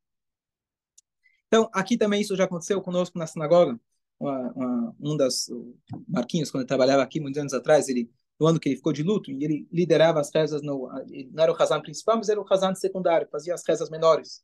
Então, 1.47 1.71
aqui 1.73 1.97
também 1.97 2.21
isso 2.21 2.37
já 2.37 2.45
aconteceu 2.45 2.83
conosco 2.83 3.19
na 3.19 3.27
sinagoga 3.27 3.81
uma, 4.19 4.53
uma, 4.53 4.97
um 5.01 5.17
das 5.17 5.47
Marquinhos 6.09 6.51
quando 6.51 6.67
trabalhava 6.67 7.03
aqui 7.03 7.21
muitos 7.21 7.41
anos 7.41 7.55
atrás 7.55 7.89
ele 7.89 8.11
no 8.39 8.47
ano 8.47 8.59
que 8.59 8.69
ele 8.69 8.77
ficou 8.77 8.93
de 8.93 9.03
luto 9.03 9.31
e 9.31 9.45
ele 9.45 9.69
liderava 9.73 10.21
as 10.21 10.31
rezas 10.35 10.61
no 10.63 10.89
não 11.33 11.43
era 11.43 11.53
o 11.53 11.63
Hazan 11.63 11.81
principal 11.81 12.17
mas 12.17 12.29
era 12.29 12.41
o 12.41 12.47
Hazan 12.49 12.75
secundário 12.75 13.29
fazia 13.31 13.55
as 13.55 13.63
rezas 13.67 13.91
menores. 13.91 14.43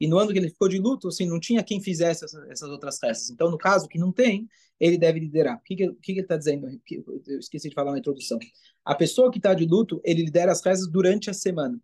E 0.00 0.06
no 0.06 0.16
ano 0.16 0.32
que 0.32 0.38
ele 0.38 0.50
ficou 0.50 0.68
de 0.68 0.78
luto 0.78 1.08
assim 1.08 1.26
não 1.26 1.40
tinha 1.40 1.62
quem 1.62 1.80
fizesse 1.80 2.24
essas, 2.24 2.48
essas 2.48 2.68
outras 2.68 2.98
rezas. 3.02 3.30
Então 3.30 3.50
no 3.50 3.58
caso 3.58 3.88
que 3.88 3.98
não 3.98 4.12
tem 4.12 4.48
ele 4.80 4.96
deve 4.96 5.18
liderar. 5.20 5.56
O 5.56 5.62
que, 5.62 5.74
que, 5.74 5.92
que 6.00 6.12
ele 6.12 6.20
está 6.20 6.36
dizendo? 6.36 6.68
Eu 7.26 7.38
esqueci 7.38 7.68
de 7.68 7.74
falar 7.74 7.92
na 7.92 7.98
introdução. 7.98 8.38
A 8.84 8.94
pessoa 8.94 9.30
que 9.30 9.38
está 9.38 9.54
de 9.54 9.66
luto 9.66 10.00
ele 10.04 10.24
lidera 10.24 10.52
as 10.52 10.62
rezas 10.62 10.88
durante 10.90 11.30
a 11.30 11.34
semana. 11.34 11.80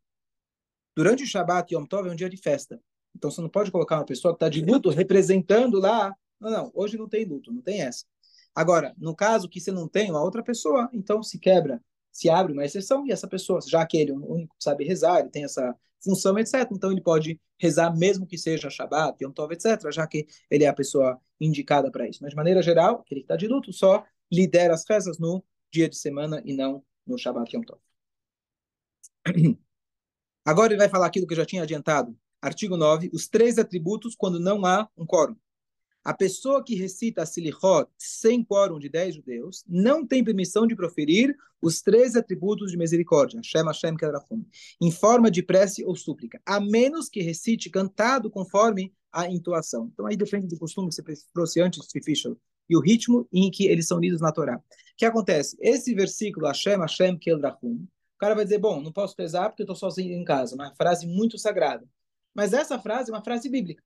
Durante 0.96 1.24
o 1.24 1.26
Shabat 1.26 1.72
e 1.72 1.76
Yom 1.76 1.86
Tov 1.86 2.08
é 2.08 2.12
um 2.12 2.16
dia 2.16 2.30
de 2.30 2.36
festa. 2.36 2.80
Então 3.14 3.30
você 3.30 3.40
não 3.40 3.48
pode 3.48 3.70
colocar 3.70 3.96
uma 3.96 4.04
pessoa 4.04 4.32
que 4.32 4.36
está 4.36 4.48
de 4.48 4.60
luto 4.60 4.90
representando 4.90 5.78
lá 5.78 6.14
não, 6.44 6.50
não, 6.50 6.72
hoje 6.74 6.96
não 6.96 7.08
tem 7.08 7.24
luto, 7.24 7.52
não 7.52 7.62
tem 7.62 7.80
essa. 7.82 8.04
Agora, 8.54 8.94
no 8.98 9.14
caso 9.14 9.48
que 9.48 9.60
você 9.60 9.72
não 9.72 9.88
tem 9.88 10.10
uma 10.10 10.22
outra 10.22 10.42
pessoa, 10.42 10.88
então 10.92 11.22
se 11.22 11.38
quebra, 11.38 11.82
se 12.12 12.30
abre 12.30 12.52
uma 12.52 12.64
exceção 12.64 13.06
e 13.06 13.10
essa 13.10 13.26
pessoa, 13.26 13.60
já 13.66 13.84
que 13.86 13.96
ele 13.96 14.12
é 14.12 14.14
único 14.14 14.54
sabe 14.58 14.84
rezar, 14.84 15.20
ele 15.20 15.30
tem 15.30 15.44
essa 15.44 15.74
função, 16.02 16.38
etc., 16.38 16.68
então 16.70 16.92
ele 16.92 17.00
pode 17.00 17.40
rezar 17.58 17.96
mesmo 17.96 18.26
que 18.26 18.36
seja 18.36 18.70
Shabbat, 18.70 19.24
Yom 19.24 19.32
Tov, 19.32 19.52
etc., 19.52 19.90
já 19.90 20.06
que 20.06 20.26
ele 20.50 20.64
é 20.64 20.68
a 20.68 20.74
pessoa 20.74 21.18
indicada 21.40 21.90
para 21.90 22.06
isso. 22.06 22.20
Mas, 22.22 22.30
de 22.30 22.36
maneira 22.36 22.62
geral, 22.62 23.00
aquele 23.00 23.20
que 23.20 23.24
está 23.24 23.36
de 23.36 23.48
luto 23.48 23.72
só 23.72 24.04
lidera 24.30 24.74
as 24.74 24.84
rezas 24.88 25.18
no 25.18 25.42
dia 25.72 25.88
de 25.88 25.96
semana 25.96 26.42
e 26.44 26.54
não 26.54 26.84
no 27.06 27.18
Shabbat 27.18 27.56
Yom 27.56 27.62
Tov. 27.62 27.80
Agora 30.44 30.72
ele 30.72 30.78
vai 30.78 30.88
falar 30.88 31.06
aquilo 31.06 31.26
que 31.26 31.32
eu 31.32 31.38
já 31.38 31.46
tinha 31.46 31.62
adiantado. 31.62 32.16
Artigo 32.40 32.76
9, 32.76 33.10
os 33.12 33.26
três 33.26 33.58
atributos 33.58 34.14
quando 34.14 34.38
não 34.38 34.64
há 34.66 34.86
um 34.96 35.06
quórum. 35.06 35.34
A 36.04 36.12
pessoa 36.12 36.62
que 36.62 36.74
recita 36.74 37.22
a 37.22 37.26
Silichot 37.26 37.88
sem 37.96 38.44
quórum 38.44 38.78
de 38.78 38.90
dez 38.90 39.14
judeus 39.14 39.64
não 39.66 40.06
tem 40.06 40.22
permissão 40.22 40.66
de 40.66 40.76
proferir 40.76 41.34
os 41.62 41.80
três 41.80 42.14
atributos 42.14 42.70
de 42.70 42.76
misericórdia, 42.76 43.40
Shem 43.42 43.64
Hashem 43.64 43.96
Kedrafum, 43.96 44.44
em 44.82 44.90
forma 44.90 45.30
de 45.30 45.42
prece 45.42 45.82
ou 45.82 45.96
súplica, 45.96 46.38
a 46.44 46.60
menos 46.60 47.08
que 47.08 47.22
recite 47.22 47.70
cantado 47.70 48.30
conforme 48.30 48.92
a 49.10 49.30
intuação. 49.30 49.90
Então 49.94 50.04
aí 50.04 50.14
depende 50.14 50.46
do 50.46 50.58
costume 50.58 50.90
que 50.90 50.94
você 50.94 51.02
trouxe 51.32 51.62
antes, 51.62 51.88
Fischel, 52.04 52.36
e 52.68 52.76
o 52.76 52.80
ritmo 52.80 53.26
em 53.32 53.50
que 53.50 53.66
eles 53.66 53.86
são 53.86 53.98
lidos 53.98 54.20
na 54.20 54.30
Torá. 54.30 54.58
O 54.58 54.62
que 54.98 55.06
acontece? 55.06 55.56
Esse 55.58 55.94
versículo, 55.94 56.46
Hashem 56.46 56.80
Hashem 56.80 57.16
Kedrafum, 57.16 57.76
o 57.76 58.18
cara 58.18 58.34
vai 58.34 58.44
dizer, 58.44 58.58
bom, 58.58 58.82
não 58.82 58.92
posso 58.92 59.16
pesar 59.16 59.48
porque 59.48 59.62
eu 59.62 59.64
estou 59.64 59.76
sozinho 59.76 60.12
em 60.12 60.24
casa, 60.24 60.54
uma 60.54 60.74
frase 60.74 61.06
muito 61.06 61.38
sagrada. 61.38 61.88
Mas 62.34 62.52
essa 62.52 62.78
frase 62.78 63.10
é 63.10 63.14
uma 63.14 63.24
frase 63.24 63.48
bíblica. 63.48 63.82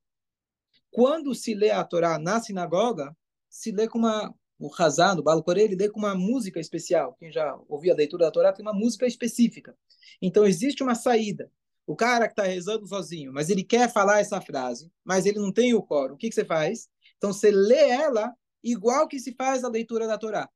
Quando 0.90 1.35
se 1.35 1.55
lê 1.55 1.70
a 1.70 1.85
Torá 1.85 2.18
na 2.18 2.40
sinagoga, 2.40 3.16
se 3.48 3.70
lê 3.70 3.88
com 3.88 3.98
uma 3.98 4.35
o 4.59 4.68
Hazan, 4.77 5.14
o 5.14 5.22
Balcorê, 5.22 5.62
ele 5.62 5.77
lê 5.77 5.88
com 5.88 6.01
uma 6.01 6.14
música 6.14 6.59
especial. 6.59 7.14
Quem 7.18 7.31
já 7.31 7.57
ouviu 7.68 7.92
a 7.92 7.96
leitura 7.96 8.24
da 8.24 8.31
Torá 8.31 8.53
tem 8.53 8.64
uma 8.64 8.72
música 8.72 9.07
específica. 9.07 9.77
Então 10.20 10.44
existe 10.44 10.83
uma 10.83 10.94
saída. 10.94 11.51
O 11.87 11.94
cara 11.94 12.27
que 12.27 12.33
está 12.33 12.42
rezando 12.42 12.87
sozinho, 12.87 13.33
mas 13.33 13.48
ele 13.48 13.62
quer 13.62 13.90
falar 13.90 14.20
essa 14.20 14.40
frase, 14.40 14.92
mas 15.05 15.24
ele 15.24 15.38
não 15.38 15.53
tem 15.53 15.72
o 15.74 15.83
coro. 15.83 16.14
O 16.14 16.16
que, 16.16 16.29
que 16.29 16.35
você 16.35 16.44
faz? 16.44 16.88
Então 17.16 17.33
você 17.33 17.51
lê 17.51 17.88
ela 17.88 18.35
igual 18.62 19.07
que 19.07 19.18
se 19.18 19.33
faz 19.33 19.64
a 19.64 19.68
leitura 19.68 20.07
da 20.07 20.18
Torá. 20.18 20.51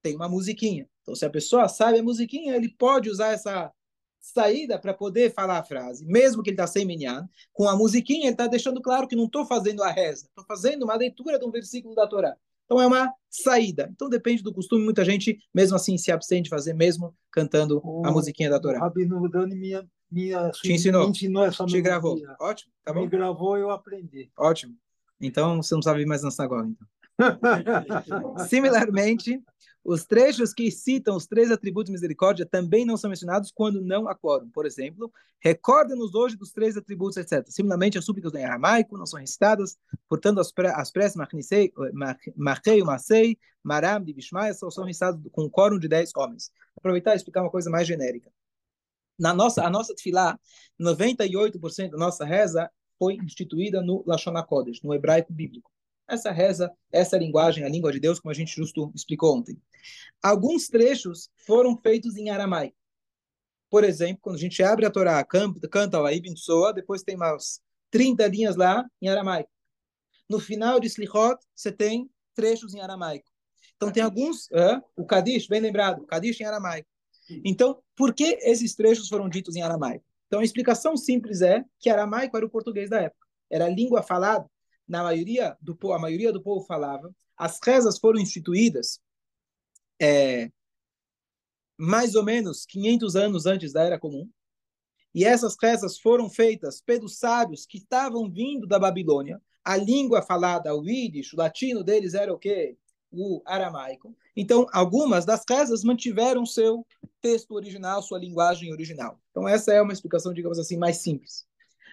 Tem 0.00 0.14
uma 0.14 0.28
musiquinha. 0.28 0.88
Então 1.02 1.14
se 1.14 1.26
a 1.26 1.30
pessoa 1.30 1.68
sabe 1.68 1.98
a 1.98 2.02
musiquinha, 2.02 2.54
ele 2.54 2.68
pode 2.68 3.10
usar 3.10 3.32
essa 3.32 3.72
saída 4.22 4.78
para 4.78 4.94
poder 4.94 5.34
falar 5.34 5.58
a 5.58 5.64
frase, 5.64 6.06
mesmo 6.06 6.42
que 6.42 6.50
ele 6.50 6.54
está 6.54 6.66
sem 6.66 6.86
minyan, 6.86 7.28
com 7.52 7.68
a 7.68 7.76
musiquinha 7.76 8.26
ele 8.26 8.30
está 8.32 8.46
deixando 8.46 8.80
claro 8.80 9.08
que 9.08 9.16
não 9.16 9.24
estou 9.26 9.44
fazendo 9.44 9.82
a 9.82 9.90
reza, 9.90 10.26
estou 10.26 10.44
fazendo 10.46 10.84
uma 10.84 10.94
leitura 10.94 11.38
de 11.38 11.44
um 11.44 11.50
versículo 11.50 11.94
da 11.94 12.06
Torá. 12.06 12.36
Então 12.64 12.80
é 12.80 12.86
uma 12.86 13.12
saída. 13.28 13.90
Então 13.92 14.08
depende 14.08 14.42
do 14.42 14.54
costume. 14.54 14.82
Muita 14.84 15.04
gente, 15.04 15.36
mesmo 15.52 15.76
assim, 15.76 15.98
se 15.98 16.10
abstém 16.12 16.40
de 16.40 16.48
fazer, 16.48 16.72
mesmo 16.72 17.14
cantando 17.30 17.82
O- 17.84 18.06
a 18.06 18.10
musiquinha 18.12 18.48
da 18.48 18.58
Torá. 18.60 18.78
Rabino 18.78 19.28
Dani 19.28 19.54
me, 19.56 19.72
me, 20.10 20.30
Te 20.52 20.72
ensinou. 20.72 21.04
me 21.04 21.10
ensinou 21.10 21.44
essa 21.44 21.66
Te 21.66 21.82
gravou. 21.82 22.16
Ótimo, 22.40 22.72
tá 22.84 22.94
Me 22.94 23.00
bom? 23.00 23.08
gravou 23.08 23.58
eu 23.58 23.70
aprendi. 23.70 24.30
Ótimo. 24.38 24.74
Então 25.20 25.60
você 25.60 25.74
não 25.74 25.82
sabe 25.82 26.06
mais 26.06 26.22
na 26.22 26.30
sinagoga. 26.30 26.68
Então. 26.68 26.88
Similarmente, 28.48 29.42
os 29.84 30.04
trechos 30.04 30.52
que 30.52 30.70
citam 30.70 31.16
os 31.16 31.26
três 31.26 31.50
atributos 31.50 31.86
de 31.86 31.92
misericórdia 31.92 32.46
também 32.46 32.84
não 32.84 32.96
são 32.96 33.10
mencionados 33.10 33.50
quando 33.50 33.80
não 33.80 34.08
há 34.08 34.14
quórum. 34.14 34.48
Por 34.50 34.64
exemplo, 34.64 35.12
recorda-nos 35.40 36.14
hoje 36.14 36.36
dos 36.36 36.52
três 36.52 36.76
atributos, 36.76 37.16
etc. 37.16 37.44
Similarmente, 37.48 37.98
as 37.98 38.04
súplicas 38.04 38.32
em 38.34 38.44
aramaico 38.44 38.96
não 38.96 39.06
são 39.06 39.18
recitadas, 39.18 39.76
portanto, 40.08 40.40
as, 40.40 40.52
pre 40.52 40.68
as 40.68 40.90
preces 40.90 41.16
Marchei, 42.36 42.82
Masei, 42.84 43.38
Maram, 43.62 44.02
de 44.02 44.12
Bishmael 44.12 44.54
só 44.54 44.70
são 44.70 44.84
recitadas 44.84 45.20
com 45.32 45.44
um 45.44 45.50
quórum 45.50 45.78
de 45.78 45.88
dez 45.88 46.12
homens. 46.14 46.52
Aproveitar 46.76 47.14
e 47.14 47.16
explicar 47.16 47.42
uma 47.42 47.50
coisa 47.50 47.68
mais 47.68 47.86
genérica. 47.86 48.30
Na 49.18 49.34
nossa, 49.34 49.64
a 49.64 49.70
nossa 49.70 49.94
tefilá, 49.94 50.38
98% 50.80 51.90
da 51.90 51.98
nossa 51.98 52.24
reza 52.24 52.70
foi 52.98 53.16
instituída 53.16 53.82
no 53.82 54.04
Lashon 54.06 54.36
HaKodesh, 54.36 54.80
no 54.82 54.94
hebraico 54.94 55.32
bíblico. 55.32 55.70
Essa 56.08 56.30
reza, 56.30 56.70
essa 56.90 57.16
linguagem, 57.16 57.64
a 57.64 57.68
língua 57.68 57.92
de 57.92 58.00
Deus, 58.00 58.20
como 58.20 58.30
a 58.30 58.34
gente 58.34 58.54
justo 58.54 58.92
explicou 58.94 59.36
ontem. 59.36 59.60
Alguns 60.22 60.68
trechos 60.68 61.30
foram 61.36 61.76
feitos 61.76 62.16
em 62.16 62.30
aramaico. 62.30 62.76
Por 63.70 63.84
exemplo, 63.84 64.18
quando 64.20 64.36
a 64.36 64.40
gente 64.40 64.62
abre 64.62 64.84
a 64.84 64.90
Torá, 64.90 65.24
canta, 65.24 65.66
canta 65.68 66.00
o 66.00 66.04
Aibin 66.04 66.36
Soa, 66.36 66.72
depois 66.72 67.02
tem 67.02 67.16
umas 67.16 67.62
30 67.90 68.26
linhas 68.26 68.56
lá 68.56 68.84
em 69.00 69.08
aramaico. 69.08 69.50
No 70.28 70.38
final 70.38 70.78
de 70.78 70.88
Slichot, 70.88 71.36
você 71.54 71.72
tem 71.72 72.10
trechos 72.34 72.74
em 72.74 72.80
aramaico. 72.80 73.28
Então 73.76 73.90
tem 73.90 74.02
alguns, 74.02 74.46
uh, 74.46 74.82
o 74.96 75.04
Kadish, 75.04 75.46
bem 75.48 75.60
lembrado, 75.60 76.06
Kadish 76.06 76.40
em 76.40 76.44
aramaico. 76.44 76.88
Então, 77.44 77.82
por 77.96 78.12
que 78.12 78.38
esses 78.42 78.74
trechos 78.74 79.08
foram 79.08 79.28
ditos 79.28 79.56
em 79.56 79.62
aramaico? 79.62 80.04
Então, 80.26 80.40
a 80.40 80.44
explicação 80.44 80.96
simples 80.96 81.42
é 81.42 81.64
que 81.78 81.90
aramaico 81.90 82.36
era 82.36 82.46
o 82.46 82.50
português 82.50 82.90
da 82.90 83.00
época. 83.02 83.26
Era 83.50 83.66
a 83.66 83.70
língua 83.70 84.02
falada, 84.02 84.48
na 84.86 85.02
maioria 85.02 85.56
do 85.60 85.76
a 85.92 85.98
maioria 85.98 86.32
do 86.32 86.42
povo 86.42 86.64
falava. 86.66 87.14
As 87.36 87.58
rezas 87.62 87.98
foram 87.98 88.20
instituídas 88.20 89.00
é, 90.00 90.50
mais 91.76 92.14
ou 92.14 92.24
menos 92.24 92.64
500 92.66 93.16
anos 93.16 93.46
antes 93.46 93.72
da 93.72 93.82
Era 93.82 93.98
Comum. 93.98 94.28
E 95.14 95.24
essas 95.24 95.56
rezas 95.60 95.98
foram 95.98 96.30
feitas 96.30 96.80
pelos 96.80 97.18
sábios 97.18 97.66
que 97.66 97.78
estavam 97.78 98.30
vindo 98.30 98.66
da 98.66 98.78
Babilônia. 98.78 99.40
A 99.64 99.76
língua 99.76 100.22
falada, 100.22 100.74
o 100.74 100.84
Yiddish, 100.84 101.34
o 101.34 101.36
latino 101.36 101.84
deles 101.84 102.14
era 102.14 102.32
o 102.32 102.38
quê? 102.38 102.76
O 103.10 103.42
aramaico. 103.44 104.16
Então, 104.34 104.66
algumas 104.72 105.24
das 105.24 105.42
rezas 105.48 105.84
mantiveram 105.84 106.46
seu 106.46 106.86
texto 107.20 107.52
original, 107.52 108.02
sua 108.02 108.18
linguagem 108.18 108.72
original. 108.72 109.20
Então, 109.30 109.46
essa 109.46 109.72
é 109.72 109.82
uma 109.82 109.92
explicação, 109.92 110.32
digamos 110.32 110.58
assim, 110.58 110.78
mais 110.78 110.98
simples. 110.98 111.46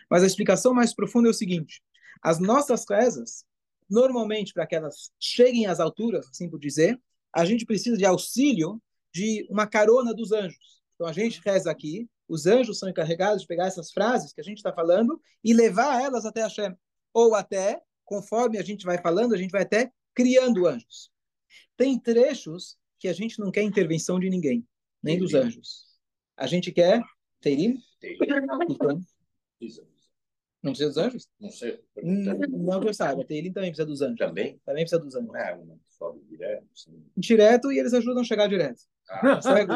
Mas 0.10 0.23
a 0.23 0.28
explicação 0.28 0.73
mais 0.73 0.93
profunda 0.93 1.28
é 1.28 1.32
o 1.32 1.34
seguinte: 1.34 1.84
as 2.21 2.39
nossas 2.39 2.86
rezas, 2.89 3.45
normalmente, 3.89 4.53
para 4.53 4.67
que 4.67 4.75
elas 4.75 5.12
cheguem 5.19 5.65
às 5.65 5.79
alturas, 5.79 6.27
assim 6.29 6.49
por 6.49 6.60
dizer, 6.60 6.99
a 7.34 7.45
gente 7.45 7.65
precisa 7.65 7.97
de 7.97 8.05
auxílio 8.05 8.82
de 9.13 9.47
uma 9.49 9.67
carona 9.67 10.13
dos 10.13 10.32
anjos. 10.32 10.82
Então, 10.95 11.08
a 11.08 11.13
gente 11.13 11.41
reza 11.43 11.71
aqui, 11.71 12.08
os 12.27 12.45
anjos 12.45 12.77
são 12.77 12.89
encarregados 12.89 13.41
de 13.41 13.47
pegar 13.47 13.67
essas 13.67 13.91
frases 13.91 14.34
que 14.34 14.41
a 14.41 14.43
gente 14.43 14.58
está 14.58 14.71
falando 14.73 15.19
e 15.43 15.53
levar 15.53 16.01
elas 16.01 16.25
até 16.25 16.41
Hashem. 16.41 16.75
Ou 17.13 17.34
até, 17.34 17.82
conforme 18.05 18.58
a 18.58 18.63
gente 18.63 18.86
vai 18.86 19.01
falando, 19.01 19.34
a 19.34 19.38
gente 19.38 19.51
vai 19.51 19.63
até 19.63 19.91
criando 20.13 20.67
anjos. 20.67 21.12
Tem 21.75 21.97
trechos 21.97 22.77
que 22.99 23.08
a 23.08 23.13
gente 23.13 23.39
não 23.39 23.51
quer 23.51 23.63
intervenção 23.63 24.19
de 24.19 24.29
ninguém, 24.29 24.67
nem 25.01 25.17
dos 25.17 25.34
anjos. 25.34 25.86
A 26.36 26.45
gente 26.45 26.71
quer 26.71 27.01
Teirim? 27.41 27.82
Então, 28.69 29.01
não 30.62 30.72
precisa 30.72 30.89
dos 30.89 30.98
anjos? 30.98 31.30
Não 31.39 31.50
sei. 31.50 31.82
Não, 32.04 32.38
não 32.38 32.82
que 32.82 32.89
eu 32.89 32.93
saiba. 32.93 33.24
Teirim 33.24 33.52
também 33.52 33.69
precisa 33.69 33.86
dos 33.86 34.02
anjos. 34.02 34.17
Também? 34.17 34.60
Também 34.65 34.84
precisa 34.84 35.02
dos 35.02 35.15
anjos. 35.15 35.34
É 35.36 35.58
sobe 35.89 36.22
direto? 36.30 36.65
Assim. 36.74 37.04
Direto 37.15 37.72
e 37.72 37.80
eles 37.80 37.93
ajudam 37.93 38.22
a 38.22 38.26
chegar 38.26 38.48
direto. 38.48 38.82
Ah, 39.10 39.41
Certo? 39.41 39.69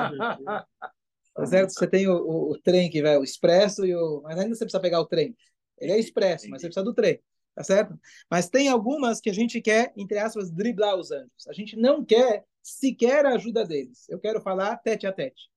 Tá 1.36 1.46
certo? 1.48 1.72
Você 1.72 1.88
tem 1.88 2.08
o, 2.08 2.13
o, 2.13 2.52
o 2.52 2.58
trem 2.60 2.89
que 2.89 3.02
vai, 3.02 3.17
o 3.17 3.24
expresso 3.24 3.86
e 3.86 3.96
o. 3.96 4.22
Mas 4.22 4.38
ainda 4.38 4.56
você 4.56 4.65
precisa 4.65 4.82
pegar 4.82 5.00
o 5.00 5.06
trem. 5.06 5.36
Ele 5.80 5.91
é 5.91 6.00
expresso, 6.00 6.48
mas 6.50 6.62
você 6.62 6.67
precisa 6.67 6.86
do 6.86 6.93
trem. 6.93 7.19
Tá 7.56 7.63
certo? 7.63 8.00
Mas 8.30 8.50
tem 8.50 8.67
algumas 8.67 9.19
que 9.19 9.30
a 9.30 9.34
gente 9.34 9.62
quer, 9.62 9.93
entre 9.96 10.17
aspas, 10.17 10.52
driblar 10.52 10.96
os 10.96 11.12
anjos. 11.12 11.48
A 11.48 11.54
gente 11.54 11.76
não 11.76 12.04
quer 12.04 12.43
sequer 12.62 13.26
a 13.26 13.34
ajuda 13.34 13.65
deles. 13.65 14.08
Eu 14.10 14.19
quero 14.19 14.41
falar 14.41 14.78
tete 14.78 15.06
a 15.06 15.12
tete. 15.12 15.50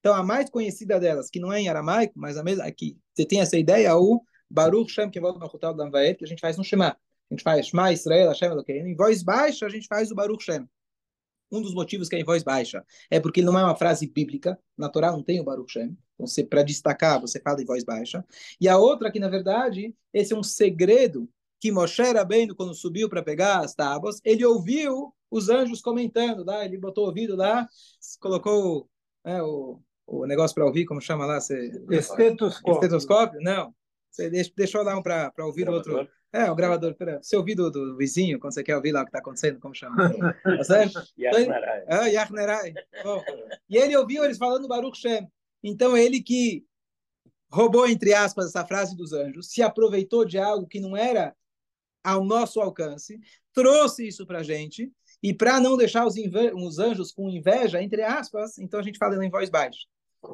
Então, 0.00 0.14
a 0.14 0.22
mais 0.22 0.50
conhecida 0.50 1.00
delas, 1.00 1.30
que 1.30 1.40
não 1.40 1.52
é 1.52 1.60
em 1.60 1.68
aramaico, 1.68 2.12
mas 2.16 2.36
a 2.36 2.44
mesma 2.44 2.64
aqui, 2.64 2.98
você 3.14 3.24
tem 3.24 3.40
essa 3.40 3.56
ideia, 3.56 3.88
é 3.88 3.94
o 3.94 4.20
Baruch 4.50 4.90
Shem 4.92 5.10
Kevod 5.10 5.38
Machutal 5.38 5.74
Damvaet, 5.74 6.18
que 6.18 6.24
a 6.24 6.28
gente 6.28 6.40
faz 6.40 6.56
no 6.56 6.64
Shema. 6.64 6.96
A 7.30 7.34
gente 7.34 7.42
faz 7.42 7.66
Shema 7.66 7.92
Israel, 7.92 8.28
Hashem 8.28 8.50
Elokeinu. 8.50 8.88
Em 8.88 8.94
voz 8.94 9.22
baixa, 9.22 9.66
a 9.66 9.68
gente 9.68 9.86
faz 9.86 10.10
o 10.10 10.14
Baruch 10.14 10.44
Shem. 10.44 10.68
Um 11.50 11.62
dos 11.62 11.74
motivos 11.74 12.08
que 12.08 12.16
é 12.16 12.18
em 12.18 12.24
voz 12.24 12.42
baixa 12.42 12.84
é 13.10 13.20
porque 13.20 13.42
não 13.42 13.58
é 13.58 13.62
uma 13.62 13.76
frase 13.76 14.06
bíblica. 14.06 14.58
Na 14.76 14.88
Torá 14.88 15.12
não 15.12 15.22
tem 15.22 15.40
o 15.40 15.44
Baruch 15.44 15.72
Shem. 15.72 15.96
Então, 16.14 16.46
para 16.48 16.62
destacar, 16.62 17.20
você 17.20 17.40
fala 17.40 17.60
em 17.60 17.64
voz 17.64 17.84
baixa. 17.84 18.24
E 18.60 18.68
a 18.68 18.78
outra 18.78 19.10
que, 19.10 19.18
na 19.18 19.28
verdade, 19.28 19.94
esse 20.12 20.32
é 20.32 20.36
um 20.36 20.42
segredo 20.42 21.28
que 21.60 21.72
Moshe 21.72 22.02
Rabbeinu, 22.02 22.54
quando 22.54 22.74
subiu 22.74 23.08
para 23.08 23.22
pegar 23.22 23.60
as 23.60 23.74
tábuas, 23.74 24.20
ele 24.24 24.44
ouviu 24.44 25.14
os 25.30 25.48
anjos 25.48 25.80
comentando 25.80 26.44
lá, 26.44 26.64
ele 26.64 26.78
botou 26.78 27.04
o 27.04 27.06
ouvido 27.08 27.34
lá, 27.34 27.66
colocou 28.20 28.88
é, 29.24 29.42
o, 29.42 29.80
o 30.06 30.26
negócio 30.26 30.54
para 30.54 30.66
ouvir, 30.66 30.84
como 30.84 31.00
chama 31.00 31.24
lá? 31.24 31.40
Você... 31.40 31.72
Estetoscópio. 31.90 32.74
Estetoscópio? 32.74 33.40
Não. 33.40 33.74
Você 34.14 34.30
deixou 34.56 34.84
lá 34.84 34.96
um 34.96 35.02
para 35.02 35.32
ouvir 35.40 35.68
o 35.68 35.72
outro. 35.72 36.08
É, 36.32 36.48
o 36.48 36.54
gravador. 36.54 36.94
Pera, 36.94 37.20
você 37.20 37.36
ouviu 37.36 37.56
do, 37.56 37.68
do 37.68 37.96
vizinho, 37.96 38.38
quando 38.38 38.54
você 38.54 38.62
quer 38.62 38.76
ouvir 38.76 38.92
lá 38.92 39.00
o 39.00 39.04
que 39.04 39.08
está 39.08 39.18
acontecendo, 39.18 39.58
como 39.58 39.74
chama? 39.74 39.96
Tá 40.42 40.64
certo? 40.64 41.02
Yachnerai. 42.06 42.74
Bom, 43.02 43.24
e 43.68 43.76
ele 43.76 43.96
ouviu 43.96 44.24
eles 44.24 44.38
falando 44.38 44.68
Baruch 44.68 44.96
Shem. 44.96 45.28
Então, 45.64 45.96
ele 45.96 46.22
que 46.22 46.64
roubou, 47.50 47.88
entre 47.88 48.14
aspas, 48.14 48.46
essa 48.46 48.64
frase 48.64 48.96
dos 48.96 49.12
anjos, 49.12 49.50
se 49.50 49.62
aproveitou 49.62 50.24
de 50.24 50.38
algo 50.38 50.66
que 50.66 50.78
não 50.78 50.96
era 50.96 51.34
ao 52.04 52.24
nosso 52.24 52.60
alcance, 52.60 53.18
trouxe 53.52 54.06
isso 54.06 54.26
para 54.26 54.40
a 54.40 54.42
gente, 54.42 54.92
e 55.22 55.32
para 55.32 55.58
não 55.58 55.76
deixar 55.76 56.06
os, 56.06 56.14
os, 56.16 56.78
anjos 56.78 57.10
com 57.10 57.30
inveja, 57.30 57.82
entre 57.82 58.02
aspas, 58.02 58.58
então 58.58 58.78
a 58.78 58.82
gente 58.82 58.98
fala 58.98 59.24
em 59.24 59.30
voz 59.30 59.48
baixa. 59.48 59.86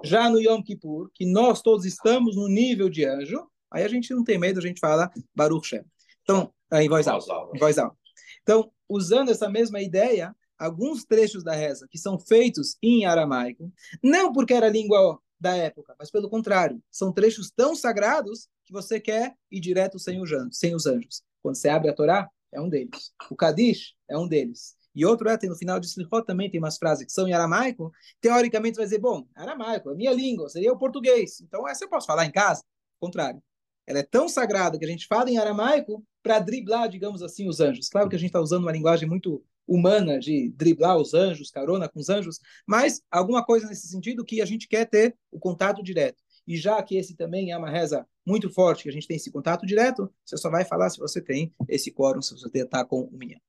Já 0.04 0.28
no 0.28 0.40
Yom 0.40 0.62
Kippur, 0.62 1.10
que 1.14 1.24
nós 1.24 1.62
todos 1.62 1.84
estamos 1.84 2.36
no 2.36 2.48
nível 2.48 2.88
de 2.88 3.04
anjo, 3.04 3.46
aí 3.70 3.84
a 3.84 3.88
gente 3.88 4.12
não 4.14 4.24
tem 4.24 4.38
medo, 4.38 4.58
a 4.58 4.62
gente 4.62 4.80
fala 4.80 5.10
Baruch 5.34 5.66
Shem. 5.66 5.84
Então, 6.22 6.52
em 6.72 6.88
voz 6.88 7.08
alta. 7.08 7.26
Em 7.54 7.58
voz 7.58 7.78
alta. 7.78 7.96
Então, 8.42 8.70
usando 8.88 9.30
essa 9.30 9.48
mesma 9.48 9.80
ideia, 9.80 10.34
alguns 10.58 11.04
trechos 11.04 11.42
da 11.42 11.54
reza 11.54 11.86
que 11.90 11.98
são 11.98 12.18
feitos 12.18 12.76
em 12.82 13.06
aramaico, 13.06 13.72
não 14.02 14.32
porque 14.32 14.54
era 14.54 14.66
a 14.66 14.70
língua 14.70 15.18
da 15.40 15.56
época, 15.56 15.94
mas 15.98 16.10
pelo 16.10 16.28
contrário, 16.28 16.82
são 16.90 17.12
trechos 17.12 17.50
tão 17.50 17.74
sagrados 17.74 18.48
que 18.64 18.72
você 18.72 19.00
quer 19.00 19.34
ir 19.50 19.60
direto 19.60 19.98
sem 19.98 20.20
os 20.20 20.30
anjos. 20.30 20.58
Sem 20.58 20.74
os 20.74 20.86
anjos. 20.86 21.22
Quando 21.42 21.56
você 21.56 21.68
abre 21.68 21.90
a 21.90 21.94
Torá, 21.94 22.28
é 22.52 22.60
um 22.60 22.68
deles. 22.68 23.12
O 23.30 23.36
Kadish 23.36 23.94
é 24.08 24.18
um 24.18 24.28
deles. 24.28 24.76
E 24.94 25.06
outro 25.06 25.28
é, 25.28 25.36
tem 25.36 25.48
no 25.48 25.56
final 25.56 25.78
de 25.78 25.86
Slichot 25.86 26.26
também 26.26 26.50
tem 26.50 26.60
umas 26.60 26.76
frases 26.76 27.06
que 27.06 27.12
são 27.12 27.26
em 27.26 27.32
aramaico. 27.32 27.90
Teoricamente 28.20 28.76
vai 28.76 28.84
dizer, 28.84 28.98
bom, 28.98 29.26
aramaico, 29.34 29.90
é 29.90 29.94
minha 29.94 30.12
língua, 30.12 30.48
seria 30.48 30.72
o 30.72 30.78
português. 30.78 31.40
Então 31.40 31.66
essa 31.66 31.84
eu 31.84 31.88
posso 31.88 32.06
falar 32.06 32.26
em 32.26 32.32
casa. 32.32 32.62
Contrário. 32.98 33.42
Ela 33.90 33.98
é 33.98 34.04
tão 34.04 34.28
sagrada 34.28 34.78
que 34.78 34.84
a 34.84 34.88
gente 34.88 35.08
fala 35.08 35.28
em 35.28 35.36
aramaico 35.36 36.06
para 36.22 36.38
driblar, 36.38 36.88
digamos 36.88 37.24
assim, 37.24 37.48
os 37.48 37.58
anjos. 37.58 37.88
Claro 37.88 38.08
que 38.08 38.14
a 38.14 38.18
gente 38.18 38.28
está 38.28 38.40
usando 38.40 38.62
uma 38.62 38.70
linguagem 38.70 39.08
muito 39.08 39.44
humana 39.66 40.16
de 40.16 40.48
driblar 40.50 40.96
os 40.96 41.12
anjos, 41.12 41.50
carona 41.50 41.88
com 41.88 41.98
os 41.98 42.08
anjos, 42.08 42.38
mas 42.64 43.02
alguma 43.10 43.44
coisa 43.44 43.66
nesse 43.66 43.88
sentido 43.88 44.24
que 44.24 44.40
a 44.40 44.44
gente 44.44 44.68
quer 44.68 44.84
ter 44.84 45.16
o 45.28 45.40
contato 45.40 45.82
direto. 45.82 46.22
E 46.46 46.56
já 46.56 46.80
que 46.84 46.96
esse 46.96 47.16
também 47.16 47.50
é 47.50 47.58
uma 47.58 47.68
reza 47.68 48.06
muito 48.24 48.48
forte, 48.48 48.84
que 48.84 48.88
a 48.88 48.92
gente 48.92 49.08
tem 49.08 49.16
esse 49.16 49.32
contato 49.32 49.66
direto, 49.66 50.08
você 50.24 50.36
só 50.36 50.48
vai 50.48 50.64
falar 50.64 50.88
se 50.88 50.98
você 50.98 51.20
tem 51.20 51.52
esse 51.68 51.90
quórum, 51.90 52.22
se 52.22 52.32
você 52.32 52.48
está 52.54 52.84
com 52.84 53.00
o 53.00 53.10
minha. 53.10 53.42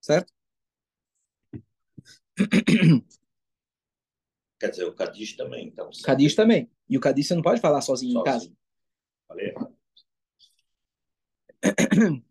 Certo? 0.00 0.32
Quer 4.58 4.70
dizer, 4.70 4.86
o 4.86 4.92
Cadiz 4.92 5.36
também, 5.36 5.68
então. 5.68 5.88
Cadiz 6.02 6.34
também. 6.34 6.68
E 6.88 6.96
o 6.96 7.00
Cadiz 7.00 7.26
você 7.26 7.34
não 7.34 7.42
pode 7.42 7.60
falar 7.60 7.80
sozinho, 7.80 8.12
sozinho. 8.12 8.22
em 8.22 8.32
casa. 8.32 8.52
Falei 9.28 9.54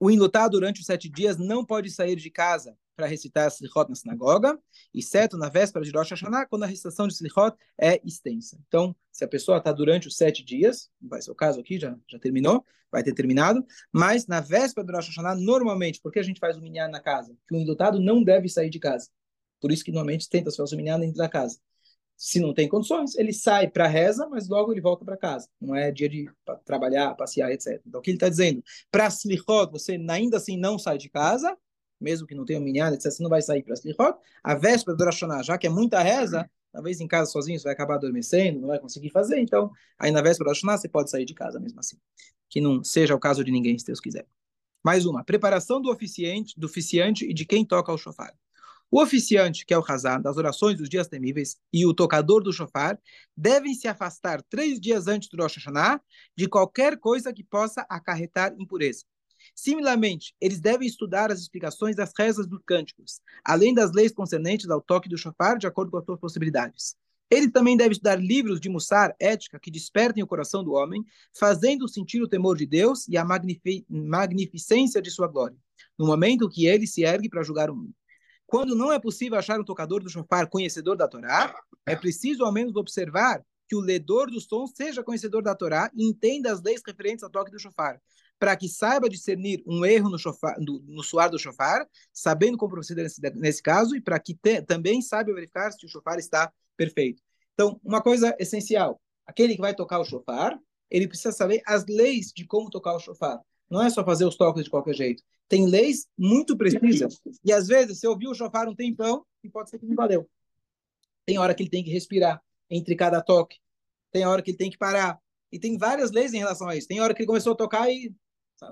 O 0.00 0.10
enlutado 0.10 0.50
durante 0.50 0.80
os 0.80 0.86
sete 0.86 1.08
dias 1.08 1.38
não 1.38 1.64
pode 1.64 1.90
sair 1.90 2.16
de 2.16 2.30
casa 2.30 2.76
para 2.94 3.06
recitar 3.06 3.48
Slichot 3.48 3.88
na 3.88 3.94
sinagoga, 3.94 4.58
exceto 4.92 5.36
na 5.36 5.48
véspera 5.48 5.84
de 5.84 5.90
Rosh 5.90 6.10
Hashanah, 6.10 6.46
quando 6.46 6.64
a 6.64 6.66
recitação 6.66 7.08
de 7.08 7.14
Slichot 7.14 7.56
é 7.80 8.00
extensa. 8.04 8.58
Então, 8.68 8.94
se 9.10 9.24
a 9.24 9.28
pessoa 9.28 9.58
está 9.58 9.72
durante 9.72 10.06
os 10.06 10.16
sete 10.16 10.44
dias, 10.44 10.90
não 11.00 11.08
vai 11.08 11.22
ser 11.22 11.30
o 11.30 11.34
caso 11.34 11.58
aqui, 11.58 11.78
já, 11.78 11.96
já 12.06 12.18
terminou, 12.18 12.64
vai 12.90 13.02
ter 13.02 13.14
terminado, 13.14 13.64
mas 13.90 14.26
na 14.26 14.40
véspera 14.40 14.86
de 14.86 14.92
Rosh 14.92 15.08
Hashanah, 15.08 15.36
normalmente, 15.36 16.00
porque 16.02 16.18
a 16.18 16.22
gente 16.22 16.38
faz 16.38 16.56
o 16.56 16.60
minyan 16.60 16.88
na 16.88 17.00
casa? 17.00 17.34
Que 17.48 17.56
o 17.56 17.58
enlutado 17.58 17.98
não 17.98 18.22
deve 18.22 18.48
sair 18.48 18.70
de 18.70 18.78
casa. 18.78 19.08
Por 19.64 19.72
isso 19.72 19.82
que 19.82 19.90
normalmente 19.90 20.28
tenta 20.28 20.50
o 20.50 20.76
minyan 20.76 21.00
dentro 21.00 21.16
da 21.16 21.26
casa. 21.26 21.58
Se 22.18 22.38
não 22.38 22.52
tem 22.52 22.68
condições, 22.68 23.14
ele 23.14 23.32
sai 23.32 23.66
para 23.66 23.86
reza, 23.86 24.28
mas 24.28 24.46
logo 24.46 24.70
ele 24.70 24.80
volta 24.82 25.06
para 25.06 25.16
casa. 25.16 25.48
Não 25.58 25.74
é 25.74 25.90
dia 25.90 26.06
de 26.06 26.28
trabalhar, 26.66 27.14
passear, 27.14 27.50
etc. 27.50 27.80
Então, 27.86 27.98
o 27.98 28.02
que 28.02 28.10
ele 28.10 28.18
está 28.18 28.28
dizendo? 28.28 28.62
Para 28.90 29.06
Slichot, 29.06 29.72
você 29.72 29.98
ainda 30.10 30.36
assim 30.36 30.58
não 30.58 30.78
sai 30.78 30.98
de 30.98 31.08
casa, 31.08 31.56
mesmo 31.98 32.26
que 32.26 32.34
não 32.34 32.44
tenha 32.44 32.60
minyan, 32.60 32.92
etc., 32.92 33.10
você 33.10 33.22
não 33.22 33.30
vai 33.30 33.40
sair 33.40 33.62
para 33.62 33.72
Slichot. 33.72 34.18
A 34.42 34.54
véspera 34.54 34.94
do 34.94 35.02
Rosh 35.02 35.20
já 35.42 35.56
que 35.56 35.66
é 35.66 35.70
muita 35.70 36.02
reza, 36.02 36.46
talvez 36.70 37.00
em 37.00 37.08
casa 37.08 37.30
sozinho 37.30 37.58
você 37.58 37.64
vai 37.64 37.72
acabar 37.72 37.94
adormecendo, 37.94 38.60
não 38.60 38.68
vai 38.68 38.78
conseguir 38.78 39.08
fazer, 39.08 39.40
então, 39.40 39.70
aí 39.98 40.10
na 40.10 40.20
véspera 40.20 40.44
do 40.44 40.50
Rosh 40.50 40.60
você 40.60 40.90
pode 40.90 41.08
sair 41.08 41.24
de 41.24 41.32
casa 41.32 41.58
mesmo 41.58 41.80
assim. 41.80 41.96
Que 42.50 42.60
não 42.60 42.84
seja 42.84 43.14
o 43.14 43.18
caso 43.18 43.42
de 43.42 43.50
ninguém, 43.50 43.78
se 43.78 43.86
Deus 43.86 43.98
quiser. 43.98 44.26
Mais 44.84 45.06
uma, 45.06 45.24
preparação 45.24 45.80
do 45.80 45.90
oficiante, 45.90 46.52
do 46.60 46.66
oficiante 46.66 47.24
e 47.24 47.32
de 47.32 47.46
quem 47.46 47.64
toca 47.64 47.90
o 47.90 47.96
shofar. 47.96 48.34
O 48.96 49.02
oficiante, 49.02 49.66
que 49.66 49.74
é 49.74 49.76
o 49.76 49.82
Hazan, 49.84 50.20
das 50.20 50.36
orações 50.36 50.78
dos 50.78 50.88
dias 50.88 51.08
temíveis, 51.08 51.56
e 51.72 51.84
o 51.84 51.92
tocador 51.92 52.40
do 52.40 52.52
shofar, 52.52 52.96
devem 53.36 53.74
se 53.74 53.88
afastar 53.88 54.40
três 54.40 54.78
dias 54.78 55.08
antes 55.08 55.28
do 55.28 55.36
Rosh 55.36 55.56
Hashanah 55.56 56.00
de 56.36 56.46
qualquer 56.48 56.96
coisa 57.00 57.32
que 57.32 57.42
possa 57.42 57.84
acarretar 57.88 58.54
impureza. 58.56 59.02
Similarmente, 59.52 60.32
eles 60.40 60.60
devem 60.60 60.86
estudar 60.86 61.32
as 61.32 61.40
explicações 61.40 61.96
das 61.96 62.12
rezas 62.16 62.46
dos 62.46 62.60
cânticos, 62.64 63.20
além 63.44 63.74
das 63.74 63.90
leis 63.90 64.12
concernentes 64.12 64.70
ao 64.70 64.80
toque 64.80 65.08
do 65.08 65.18
shofar, 65.18 65.58
de 65.58 65.66
acordo 65.66 65.90
com 65.90 65.98
as 65.98 66.04
suas 66.04 66.20
possibilidades. 66.20 66.94
Ele 67.28 67.50
também 67.50 67.76
deve 67.76 67.94
estudar 67.94 68.14
livros 68.14 68.60
de 68.60 68.68
Mussar, 68.68 69.12
ética, 69.18 69.58
que 69.58 69.72
despertem 69.72 70.22
o 70.22 70.28
coração 70.28 70.62
do 70.62 70.70
homem, 70.70 71.04
fazendo 71.36 71.88
sentir 71.88 72.22
o 72.22 72.28
temor 72.28 72.56
de 72.56 72.64
Deus 72.64 73.08
e 73.08 73.16
a 73.16 73.24
magnific 73.24 73.84
magnificência 73.90 75.02
de 75.02 75.10
sua 75.10 75.26
glória, 75.26 75.58
no 75.98 76.06
momento 76.06 76.48
que 76.48 76.66
ele 76.66 76.86
se 76.86 77.02
ergue 77.02 77.28
para 77.28 77.42
julgar 77.42 77.68
o 77.68 77.74
mundo. 77.74 77.92
Quando 78.54 78.76
não 78.76 78.92
é 78.92 79.00
possível 79.00 79.36
achar 79.36 79.58
um 79.58 79.64
tocador 79.64 80.00
do 80.00 80.08
shofar 80.08 80.48
conhecedor 80.48 80.96
da 80.96 81.08
Torá, 81.08 81.52
é 81.84 81.96
preciso 81.96 82.44
ao 82.44 82.52
menos 82.52 82.76
observar 82.76 83.44
que 83.68 83.74
o 83.74 83.80
ledor 83.80 84.30
dos 84.30 84.44
sons 84.44 84.70
seja 84.76 85.02
conhecedor 85.02 85.42
da 85.42 85.56
Torá 85.56 85.90
e 85.92 86.08
entenda 86.08 86.52
as 86.52 86.62
leis 86.62 86.80
referentes 86.86 87.24
ao 87.24 87.30
toque 87.30 87.50
do 87.50 87.58
shofar, 87.58 88.00
para 88.38 88.54
que 88.54 88.68
saiba 88.68 89.08
discernir 89.08 89.60
um 89.66 89.84
erro 89.84 90.08
no, 90.08 90.16
shofar, 90.16 90.54
no, 90.60 90.78
no 90.86 91.02
suar 91.02 91.28
do 91.30 91.36
shofar, 91.36 91.84
sabendo 92.12 92.56
como 92.56 92.70
proceder 92.70 93.02
nesse, 93.02 93.20
nesse 93.34 93.60
caso, 93.60 93.96
e 93.96 94.00
para 94.00 94.20
que 94.20 94.36
te, 94.36 94.62
também 94.62 95.02
saiba 95.02 95.34
verificar 95.34 95.72
se 95.72 95.84
o 95.84 95.88
shofar 95.88 96.20
está 96.20 96.52
perfeito. 96.76 97.20
Então, 97.54 97.80
uma 97.82 98.00
coisa 98.00 98.36
essencial: 98.38 99.00
aquele 99.26 99.56
que 99.56 99.60
vai 99.60 99.74
tocar 99.74 99.98
o 99.98 100.04
shofar, 100.04 100.56
ele 100.88 101.08
precisa 101.08 101.32
saber 101.32 101.60
as 101.66 101.84
leis 101.86 102.32
de 102.32 102.46
como 102.46 102.70
tocar 102.70 102.94
o 102.94 103.00
shofar. 103.00 103.40
Não 103.70 103.82
é 103.82 103.90
só 103.90 104.04
fazer 104.04 104.24
os 104.24 104.36
toques 104.36 104.64
de 104.64 104.70
qualquer 104.70 104.94
jeito. 104.94 105.22
Tem 105.48 105.66
leis 105.66 106.06
muito 106.16 106.56
precisas. 106.56 107.20
E 107.44 107.52
às 107.52 107.66
vezes 107.66 107.98
você 107.98 108.06
ouviu 108.06 108.30
o 108.30 108.34
shofar 108.34 108.68
um 108.68 108.74
tempão 108.74 109.24
e 109.42 109.48
pode 109.48 109.70
ser 109.70 109.78
que 109.78 109.86
não 109.86 109.94
valeu. 109.94 110.28
Tem 111.26 111.38
hora 111.38 111.54
que 111.54 111.62
ele 111.62 111.70
tem 111.70 111.82
que 111.82 111.90
respirar 111.90 112.42
entre 112.70 112.94
cada 112.94 113.20
toque. 113.20 113.58
Tem 114.10 114.26
hora 114.26 114.42
que 114.42 114.50
ele 114.50 114.58
tem 114.58 114.70
que 114.70 114.78
parar. 114.78 115.18
E 115.50 115.58
tem 115.58 115.78
várias 115.78 116.10
leis 116.10 116.34
em 116.34 116.38
relação 116.38 116.68
a 116.68 116.76
isso. 116.76 116.88
Tem 116.88 117.00
hora 117.00 117.14
que 117.14 117.22
ele 117.22 117.26
começou 117.26 117.52
a 117.52 117.56
tocar 117.56 117.90
e 117.90 118.14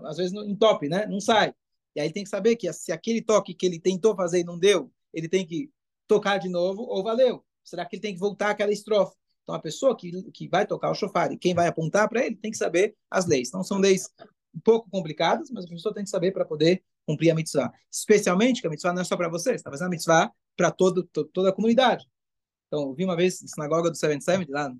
às 0.05 0.17
vezes 0.17 0.33
em 0.33 0.55
top, 0.57 0.89
né? 0.89 1.07
Não 1.07 1.21
sai. 1.21 1.55
E 1.95 2.01
aí 2.01 2.13
tem 2.13 2.25
que 2.25 2.31
saber 2.31 2.57
que 2.57 2.73
se 2.73 2.93
aquele 2.93 3.21
toque 3.21 3.55
que 3.55 3.67
ele 3.67 3.79
tentou 3.79 4.17
fazer 4.17 4.41
e 4.41 4.45
não 4.45 4.59
deu, 4.59 4.91
ele 5.13 5.29
tem 5.29 5.47
que 5.47 5.71
tocar 6.07 6.39
de 6.39 6.49
novo 6.49 6.83
ou 6.83 7.03
valeu. 7.03 7.45
Será 7.65 7.85
que 7.85 7.97
ele 7.97 8.03
tem 8.03 8.15
que 8.15 8.21
voltar 8.21 8.51
àquela 8.51 8.73
estrofe? 8.73 9.15
Então 9.43 9.55
a 9.55 9.61
pessoa 9.61 9.97
que, 9.97 10.31
que 10.31 10.49
vai 10.49 10.67
tocar 10.67 10.91
o 10.91 10.95
chofar 10.95 11.33
e 11.33 11.37
quem 11.37 11.55
vai 11.55 11.67
apontar 11.67 12.09
para 12.09 12.25
ele 12.25 12.37
tem 12.37 12.51
que 12.51 12.57
saber 12.57 12.97
as 13.11 13.27
leis. 13.27 13.51
Não 13.53 13.63
são 13.63 13.79
leis 13.79 14.09
um 14.55 14.61
pouco 14.61 14.91
complicadas, 14.91 15.51
mas 15.51 15.65
a 15.65 15.69
pessoa 15.69 15.95
tem 15.95 16.05
que 16.05 16.11
saber 16.11 16.33
para 16.33 16.45
poder 16.45 16.83
cumprir 17.07 17.31
a 17.31 17.35
mitzvah. 17.35 17.73
Especialmente 17.91 18.61
que 18.61 18.67
a 18.67 18.71
mitzvah 18.71 18.93
não 18.93 19.03
é 19.03 19.05
só 19.05 19.17
para 19.17 19.29
você, 19.29 19.55
está 19.55 19.71
fazendo 19.71 19.89
a 19.89 19.91
mitzvah 19.91 20.31
para 20.57 20.71
todo, 20.71 21.05
toda 21.05 21.51
a 21.51 21.53
comunidade. 21.53 22.07
Então, 22.67 22.83
eu 22.83 22.95
vi 22.95 23.05
uma 23.05 23.17
vez 23.17 23.43
na 23.43 23.49
sinagoga 23.49 23.91
do 23.91 23.97
77, 23.97 24.51
lá, 24.51 24.73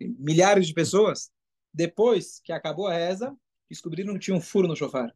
milhares 0.00 0.66
de 0.66 0.74
pessoas. 0.74 1.30
Depois 1.72 2.40
que 2.40 2.52
acabou 2.52 2.86
a 2.86 2.94
reza, 2.94 3.36
descobriram 3.68 4.14
que 4.14 4.20
tinha 4.20 4.36
um 4.36 4.40
furo 4.40 4.68
no 4.68 4.76
chofar. 4.76 5.14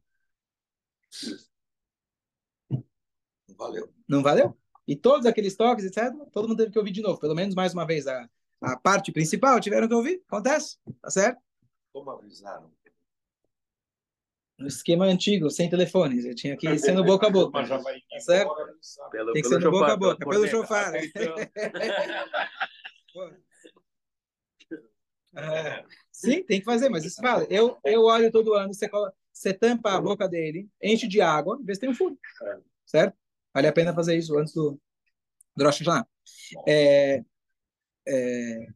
Não 2.71 3.57
valeu. 3.57 3.95
Não 4.07 4.23
valeu? 4.23 4.57
E 4.87 4.97
todos 4.97 5.27
aqueles 5.27 5.57
toques, 5.57 5.85
etc., 5.85 6.13
todo 6.33 6.49
mundo 6.49 6.59
teve 6.59 6.73
que 6.73 6.79
ouvir 6.79 6.93
de 6.93 7.03
novo. 7.03 7.21
Pelo 7.21 7.35
menos 7.35 7.55
mais 7.55 7.73
uma 7.73 7.87
vez 7.87 8.07
a, 8.07 8.29
a 8.61 8.77
parte 8.77 9.13
principal 9.13 9.61
tiveram 9.61 9.89
que 9.89 9.95
ouvir. 9.95 10.23
Acontece, 10.27 10.79
tá 11.01 11.11
certo? 11.11 11.41
Como 11.93 12.11
avisaram? 12.11 12.73
No 14.59 14.67
esquema 14.67 15.05
antigo, 15.05 15.49
sem 15.51 15.71
telefones. 15.71 16.25
Eu 16.25 16.35
tinha 16.35 16.57
que 16.57 16.79
ser 16.79 16.93
no 16.93 17.05
boca 17.05 17.29
a 17.29 17.31
boca. 17.31 17.65
Certo? 18.19 18.53
Pelo, 19.11 19.33
Tem 19.33 19.43
que 19.43 19.49
ser 19.49 19.61
no 19.61 19.71
boca 19.71 19.93
a 19.93 19.97
boca, 19.97 20.29
pelo 20.29 20.49
chofar. 20.49 20.93
É, 25.37 25.85
sim, 26.11 26.43
tem 26.43 26.59
que 26.59 26.65
fazer, 26.65 26.89
mas 26.89 27.05
isso 27.05 27.21
fala. 27.21 27.47
Eu, 27.49 27.79
eu 27.85 28.05
olho 28.05 28.33
todo 28.33 28.55
ano, 28.55 28.75
você, 28.75 28.91
você 29.33 29.53
tampa 29.53 29.93
a 29.93 30.01
boca 30.01 30.29
dele, 30.29 30.69
enche 30.83 31.07
de 31.07 31.21
água, 31.21 31.61
vê 31.63 31.75
se 31.75 31.81
tem 31.81 31.91
um 31.91 31.95
furo. 31.95 32.19
Certo? 32.85 33.17
Vale 33.55 33.69
a 33.69 33.73
pena 33.73 33.95
fazer 33.95 34.17
isso 34.17 34.37
antes 34.37 34.53
do, 34.53 34.81
do 35.55 35.65
Rosh. 35.65 35.83
É, 36.67 37.23
é, 38.09 38.67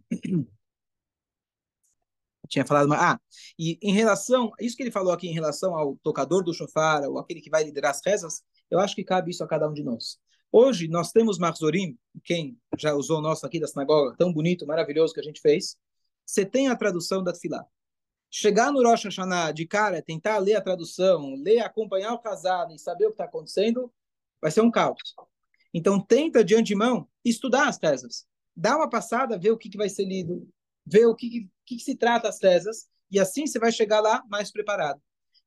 tinha 2.53 2.67
falado, 2.67 2.93
ah, 2.93 3.19
e 3.59 3.79
em 3.81 3.95
relação, 3.95 4.53
isso 4.61 4.77
que 4.77 4.83
ele 4.83 4.91
falou 4.91 5.11
aqui 5.11 5.27
em 5.27 5.33
relação 5.33 5.75
ao 5.75 5.97
tocador 6.03 6.45
do 6.45 6.53
shofar, 6.53 7.03
ou 7.09 7.19
aquele 7.19 7.41
que 7.41 7.49
vai 7.49 7.65
liderar 7.65 7.93
as 7.93 8.01
rezas, 8.05 8.43
eu 8.71 8.79
acho 8.79 8.95
que 8.95 9.03
cabe 9.03 9.31
isso 9.31 9.43
a 9.43 9.49
cada 9.49 9.67
um 9.67 9.73
de 9.73 9.83
nós. 9.83 10.19
Hoje 10.53 10.87
nós 10.87 11.13
temos 11.13 11.39
Marzorim, 11.39 11.97
quem 12.25 12.59
já 12.79 12.93
usou 12.93 13.21
o 13.21 13.23
nosso 13.23 13.47
aqui 13.47 13.59
da 13.59 13.67
sinagoga, 13.67 14.15
tão 14.19 14.31
bonito, 14.31 14.67
maravilhoso 14.67 15.15
que 15.15 15.21
a 15.21 15.23
gente 15.23 15.41
fez, 15.41 15.79
você 16.27 16.45
tem 16.45 16.69
a 16.69 16.77
tradução 16.77 17.25
da 17.25 17.33
Tfilá. 17.33 17.65
Chegar 18.31 18.71
no 18.71 18.83
Rosh 18.83 19.05
Hashanah 19.05 19.53
de 19.53 19.67
cara, 19.67 20.03
tentar 20.03 20.37
ler 20.37 20.57
a 20.57 20.61
tradução, 20.61 21.35
ler, 21.37 21.61
acompanhar 21.61 22.13
o 22.13 22.19
casado 22.19 22.75
e 22.75 22.79
saber 22.79 23.07
o 23.07 23.09
que 23.09 23.15
está 23.15 23.25
acontecendo, 23.25 23.91
vai 24.43 24.51
ser 24.51 24.61
um 24.61 24.71
caos. 24.71 25.15
Então, 25.73 25.99
tenta 25.99 26.45
de 26.45 26.55
antemão 26.55 27.09
estudar 27.25 27.69
as 27.69 27.79
teses. 27.79 28.27
Dá 28.55 28.77
uma 28.77 28.91
passada, 28.91 29.39
ver 29.39 29.53
o 29.53 29.57
que, 29.57 29.71
que 29.71 29.79
vai 29.79 29.89
ser 29.89 30.05
lido, 30.05 30.47
ver 30.85 31.07
o 31.07 31.15
que, 31.15 31.29
que, 31.29 31.49
que, 31.65 31.79
se 31.79 31.97
trata 31.97 32.29
as 32.29 32.39
teses, 32.39 32.87
e 33.11 33.19
assim 33.19 33.47
você 33.47 33.59
vai 33.59 33.73
chegar 33.73 34.01
lá 34.01 34.23
mais 34.29 34.51
preparado. 34.51 35.01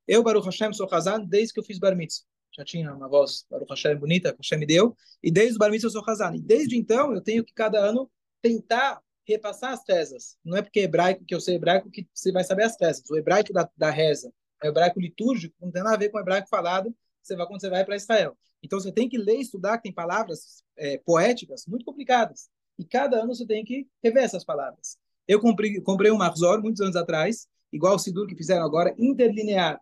Eu, 0.08 0.24
Baruch 0.24 0.46
Hashem, 0.46 0.72
sou 0.74 0.88
casado 0.88 1.26
desde 1.26 1.54
que 1.54 1.60
eu 1.60 1.64
fiz 1.64 1.80
Bar 1.80 1.96
Mitzvah. 1.96 2.26
Já 2.56 2.64
tinha 2.64 2.94
uma 2.94 3.10
voz, 3.10 3.46
Baruch 3.50 3.70
Hashem, 3.70 3.98
bonita, 3.98 4.32
que 4.32 4.40
Hashem 4.42 4.60
me 4.60 4.66
deu, 4.66 4.96
e 5.22 5.32
desde 5.32 5.56
o 5.56 5.60
Bar 5.60 5.70
Mitzvah 5.70 5.88
eu 5.88 5.92
sou 5.92 6.04
casado. 6.04 6.36
E 6.36 6.42
desde 6.42 6.78
então, 6.78 7.14
eu 7.14 7.22
tenho 7.22 7.44
que 7.44 7.54
cada 7.54 7.80
ano 7.80 8.10
tentar 8.42 9.02
repassar 9.28 9.74
as 9.74 9.84
teses. 9.84 10.38
Não 10.44 10.56
é 10.56 10.62
porque 10.62 10.82
é 10.82 10.84
hebraico 10.84 11.26
que 11.26 11.34
eu 11.34 11.42
sei 11.42 11.56
hebraico 11.56 11.90
que 11.90 12.08
você 12.14 12.32
vai 12.32 12.44
saber 12.44 12.64
as 12.64 12.76
teses. 12.76 13.04
O 13.10 13.18
hebraico 13.18 13.52
da, 13.52 13.70
da 13.76 13.90
reza, 13.90 14.32
é 14.62 14.68
o 14.68 14.70
hebraico 14.70 15.00
litúrgico, 15.00 15.56
não 15.62 15.72
tem 15.72 15.84
nada 15.84 15.96
a 15.96 16.00
ver 16.00 16.10
com 16.10 16.18
o 16.18 16.22
hebraico 16.22 16.48
falado 16.48 16.96
você 17.22 17.36
vai, 17.36 17.48
quando 17.48 17.62
você 17.62 17.70
vai 17.70 17.84
para 17.84 17.96
Israel. 17.96 18.38
Então 18.62 18.80
você 18.80 18.92
tem 18.92 19.10
que 19.10 19.18
ler 19.18 19.38
e 19.38 19.42
estudar, 19.42 19.78
que 19.78 19.84
tem 19.84 19.94
palavras 19.94 20.64
é, 20.78 20.98
poéticas 21.00 21.66
muito 21.68 21.86
complicadas. 21.86 22.50
E 22.78 22.86
cada 22.86 23.22
ano 23.22 23.34
você 23.34 23.46
tem 23.46 23.64
que 23.64 23.88
rever 24.04 24.24
essas 24.24 24.44
palavras. 24.44 24.98
Eu 25.28 25.40
comprei, 25.40 25.80
comprei 25.82 26.12
um 26.12 26.18
Marzor 26.18 26.62
muitos 26.62 26.82
anos 26.82 26.96
atrás, 26.96 27.48
igual 27.72 27.96
o 27.96 28.00
Sidur 28.00 28.28
que 28.28 28.36
fizeram 28.36 28.66
agora, 28.66 28.94
interlinear. 28.98 29.80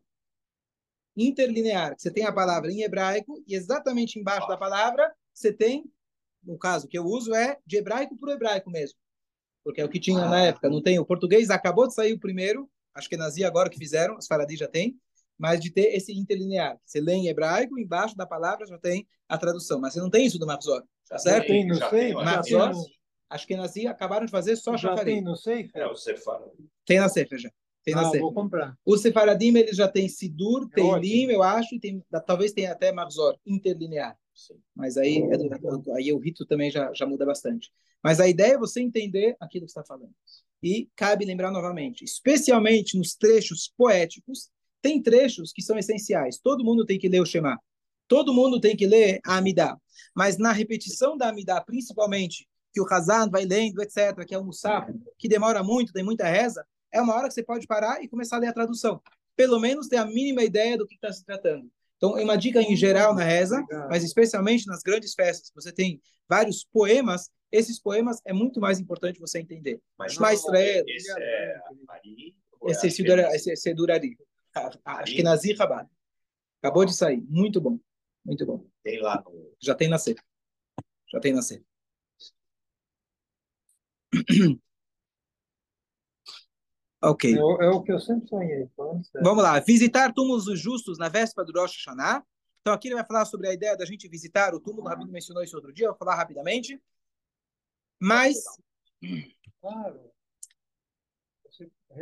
Interlinear, 1.16 1.94
você 1.98 2.10
tem 2.10 2.26
a 2.26 2.34
palavra 2.34 2.72
em 2.72 2.82
hebraico 2.82 3.44
e 3.48 3.56
exatamente 3.56 4.20
embaixo 4.20 4.48
da 4.48 4.58
palavra 4.58 5.14
você 5.32 5.54
tem, 5.54 5.84
no 6.44 6.58
caso 6.58 6.88
que 6.88 6.98
eu 6.98 7.06
uso, 7.06 7.34
é 7.36 7.58
de 7.66 7.78
hebraico 7.78 8.18
para 8.18 8.30
o 8.30 8.34
hebraico 8.34 8.72
mesmo 8.72 8.98
porque 9.64 9.82
é 9.82 9.86
o 9.86 9.90
que 9.90 10.00
tinha 10.00 10.28
na 10.28 10.42
época. 10.42 10.70
Não 10.70 10.82
tem 10.82 11.00
o 11.00 11.06
português, 11.06 11.50
acabou 11.50 11.88
de 11.88 11.94
sair 11.94 12.14
o 12.14 12.20
primeiro, 12.20 12.70
acho 12.94 13.08
que 13.08 13.16
é 13.16 13.18
nazi 13.18 13.44
agora 13.44 13.70
que 13.70 13.78
fizeram, 13.78 14.18
os 14.18 14.28
Faradi 14.28 14.58
já 14.58 14.68
tem, 14.68 14.96
mas 15.38 15.60
de 15.60 15.72
ter 15.72 15.96
esse 15.96 16.14
interlinear. 16.14 16.78
Você 16.86 17.00
lê 17.00 17.14
em 17.14 17.28
hebraico, 17.28 17.80
embaixo 17.80 18.16
da 18.16 18.26
palavra 18.26 18.68
já 18.68 18.78
tem 18.78 19.08
a 19.28 19.38
tradução, 19.38 19.80
mas 19.80 19.94
você 19.94 20.00
não 20.00 20.10
tem 20.10 20.26
isso 20.26 20.38
do 20.38 20.46
Marzor, 20.46 20.84
tá 21.08 21.18
certo? 21.18 21.48
Tem, 21.48 21.66
não 21.66 21.90
sei. 21.90 22.14
Marzor, 22.14 22.74
acho 23.34 23.48
que 23.48 23.56
nazi 23.56 23.88
acabaram 23.88 24.26
de 24.26 24.32
fazer 24.32 24.56
só 24.56 24.72
já 24.74 24.90
chafari. 24.90 25.12
tem, 25.14 25.22
não 25.22 25.36
sei. 25.36 25.70
É, 25.74 25.86
o 25.88 25.96
Sefer. 25.96 26.40
Tem 26.86 27.00
na 27.00 27.10
Sefer 27.10 27.40
já. 27.40 27.52
Tem 27.84 27.94
na 27.94 28.08
Ah, 28.08 28.12
vou 28.18 28.34
comprar. 28.34 28.78
O 28.86 28.98
Sefaradim, 28.98 29.56
ele 29.58 29.74
já 29.74 29.88
tem 29.88 30.08
Sidur, 30.08 30.68
É 30.72 30.76
tem 30.76 30.86
ótimo. 30.86 31.02
Lim, 31.02 31.26
eu 31.32 31.44
acho, 31.44 31.76
e 31.76 31.80
tem, 31.80 32.02
talvez 32.26 32.54
tenha 32.54 32.72
até 32.72 32.92
Marzor, 32.92 33.38
interlinear. 33.46 34.18
Sim. 34.34 34.56
Mas 34.76 34.98
aí, 34.98 35.18
é 35.18 35.38
do- 35.38 35.94
aí 35.94 36.12
o 36.14 36.18
rito 36.18 36.46
também 36.46 36.72
já, 36.72 36.92
já 36.94 37.06
muda 37.06 37.26
bastante. 37.26 37.72
Mas 38.02 38.20
a 38.20 38.28
ideia 38.28 38.54
é 38.54 38.58
você 38.58 38.82
entender 38.82 39.36
aquilo 39.40 39.66
que 39.66 39.72
está 39.72 39.84
falando. 39.84 40.14
E 40.62 40.90
cabe 40.96 41.26
lembrar 41.26 41.52
novamente, 41.52 42.04
especialmente 42.06 42.98
nos 42.98 43.16
trechos 43.16 43.72
poéticos, 43.78 44.50
tem 44.82 45.02
trechos 45.02 45.52
que 45.54 45.62
são 45.62 45.78
essenciais. 45.78 46.38
Todo 46.40 46.64
mundo 46.64 46.86
tem 46.86 46.98
que 46.98 47.10
ler 47.10 47.22
o 47.22 47.26
Shema. 47.26 47.60
Todo 48.08 48.34
mundo 48.34 48.60
tem 48.60 48.76
que 48.76 48.86
ler 48.88 49.20
a 49.26 49.38
Amidá. 49.38 49.78
Mas 50.16 50.38
na 50.38 50.52
repetição 50.52 51.18
da 51.18 51.30
Amidá, 51.30 51.60
principalmente, 51.62 52.48
que 52.74 52.82
o 52.82 52.88
Hazan 52.92 53.30
vai 53.30 53.46
lendo, 53.46 53.82
etc., 53.82 54.26
que 54.26 54.34
é 54.34 54.38
o 54.38 54.44
Musaf, 54.44 54.92
que 55.18 55.30
demora 55.30 55.64
muito, 55.64 55.94
tem 55.94 56.04
muita 56.04 56.26
reza, 56.26 56.66
é 56.92 57.02
uma 57.02 57.14
hora 57.14 57.28
que 57.28 57.34
você 57.34 57.44
pode 57.44 57.68
parar 57.68 58.04
e 58.04 58.08
começar 58.08 58.38
a 58.38 58.40
ler 58.40 58.48
a 58.48 58.54
tradução. 58.54 59.02
Pelo 59.36 59.60
menos 59.60 59.88
ter 59.88 59.98
a 59.98 60.06
mínima 60.06 60.44
ideia 60.44 60.78
do 60.78 60.86
que 60.86 60.96
está 60.96 61.12
se 61.12 61.24
tratando. 61.24 61.70
Então, 61.98 62.18
é 62.18 62.24
uma 62.24 62.36
dica 62.36 62.62
em 62.62 62.76
geral 62.76 63.16
na 63.16 63.24
reza, 63.24 63.64
mas 63.90 64.04
especialmente 64.04 64.68
nas 64.68 64.82
grandes 64.82 65.14
festas, 65.14 65.52
você 65.56 65.72
tem 65.72 66.02
vários 66.28 66.66
poemas, 66.66 67.30
esses 67.52 67.80
poemas 67.80 68.20
é 68.26 68.34
muito 68.34 68.60
mais 68.60 68.80
importante 68.80 69.20
você 69.20 69.40
entender. 69.40 69.80
Mas 69.98 70.14
Israel, 70.14 70.84
esse 70.88 71.12
é 71.12 71.62
Ari, 71.88 72.36
esse 72.66 72.86
é 72.86 73.36
esse 73.36 73.52
é 73.52 73.56
Sedurari. 73.56 74.18
Acho 74.84 75.16
que 75.16 75.24
Nazir 75.24 75.58
Rabat. 75.58 75.88
Acabou 76.62 76.86
de 76.86 76.96
sair. 76.96 77.22
Muito 77.28 77.60
bom. 77.60 77.80
Muito 78.26 78.46
bom. 78.46 78.66
Tem 78.84 79.02
lá 79.02 79.22
no. 79.26 79.54
Já 79.62 79.76
tem 79.76 79.88
nascer. 79.88 80.16
Já 81.12 81.20
tem 81.20 81.34
nascer. 81.34 81.64
ok. 87.02 87.36
É, 87.36 87.42
o- 87.44 87.62
é 87.62 87.70
o 87.70 87.82
que 87.84 87.92
eu 87.92 88.00
sempre 88.00 88.28
sonhei. 88.28 88.68
falando 88.76 89.04
sério. 89.06 89.26
Vamos 89.26 89.44
lá. 89.44 89.60
Visitar 89.60 90.14
túmulos 90.14 90.46
dos 90.46 90.60
justos 90.60 90.98
na 90.98 91.10
véspera 91.10 91.46
do 91.46 91.60
Rosh 91.60 91.76
Hashanah. 91.78 92.24
Então 92.62 92.74
aqui 92.74 92.88
ele 92.88 92.96
vai 92.96 93.06
falar 93.06 93.26
sobre 93.26 93.48
a 93.50 93.54
ideia 93.54 93.76
da 93.76 93.86
gente 93.86 94.08
visitar 94.08 94.54
o 94.54 94.60
túmulo. 94.60 94.86
O 94.86 94.90
Rabino 94.90 95.12
mencionou 95.12 95.44
isso 95.44 95.56
outro 95.56 95.74
dia. 95.74 95.86
Eu 95.88 95.92
vou 95.92 95.98
falar 96.00 96.16
rapidamente. 96.16 96.82
Mas, 98.00 98.38
Claro. 99.62 100.00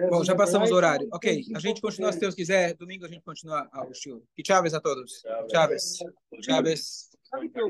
Bom, 0.09 0.23
já 0.23 0.33
passamos 0.35 0.71
o 0.71 0.75
horário. 0.75 1.07
então 1.07 1.17
Ok. 1.17 1.43
A 1.53 1.59
gente 1.59 1.81
continua, 1.81 2.13
se 2.13 2.19
Deus 2.19 2.33
quiser. 2.33 2.75
Domingo 2.75 3.03
a 3.05 3.09
gente 3.09 3.23
continua 3.23 3.69
o 3.89 3.93
show. 3.93 4.23
Que 4.33 4.41
chaves 4.45 4.73
a 4.73 4.79
todos. 4.79 5.21
Chaves. 5.51 5.97
Chaves. 6.41 7.09
Sabe 7.23 7.49
que 7.49 7.59
eu 7.59 7.69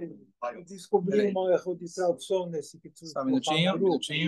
descobri 0.65 1.33
um 1.35 1.49
erro 1.51 1.75
de 1.75 1.91
tradução 1.91 2.47
nesse 2.47 2.77
que 2.79 2.89
tu 2.91 3.07
Só 3.07 3.21
um 3.21 3.25
minutinho. 3.25 3.73
um 3.75 3.79
minutinho. 3.79 4.19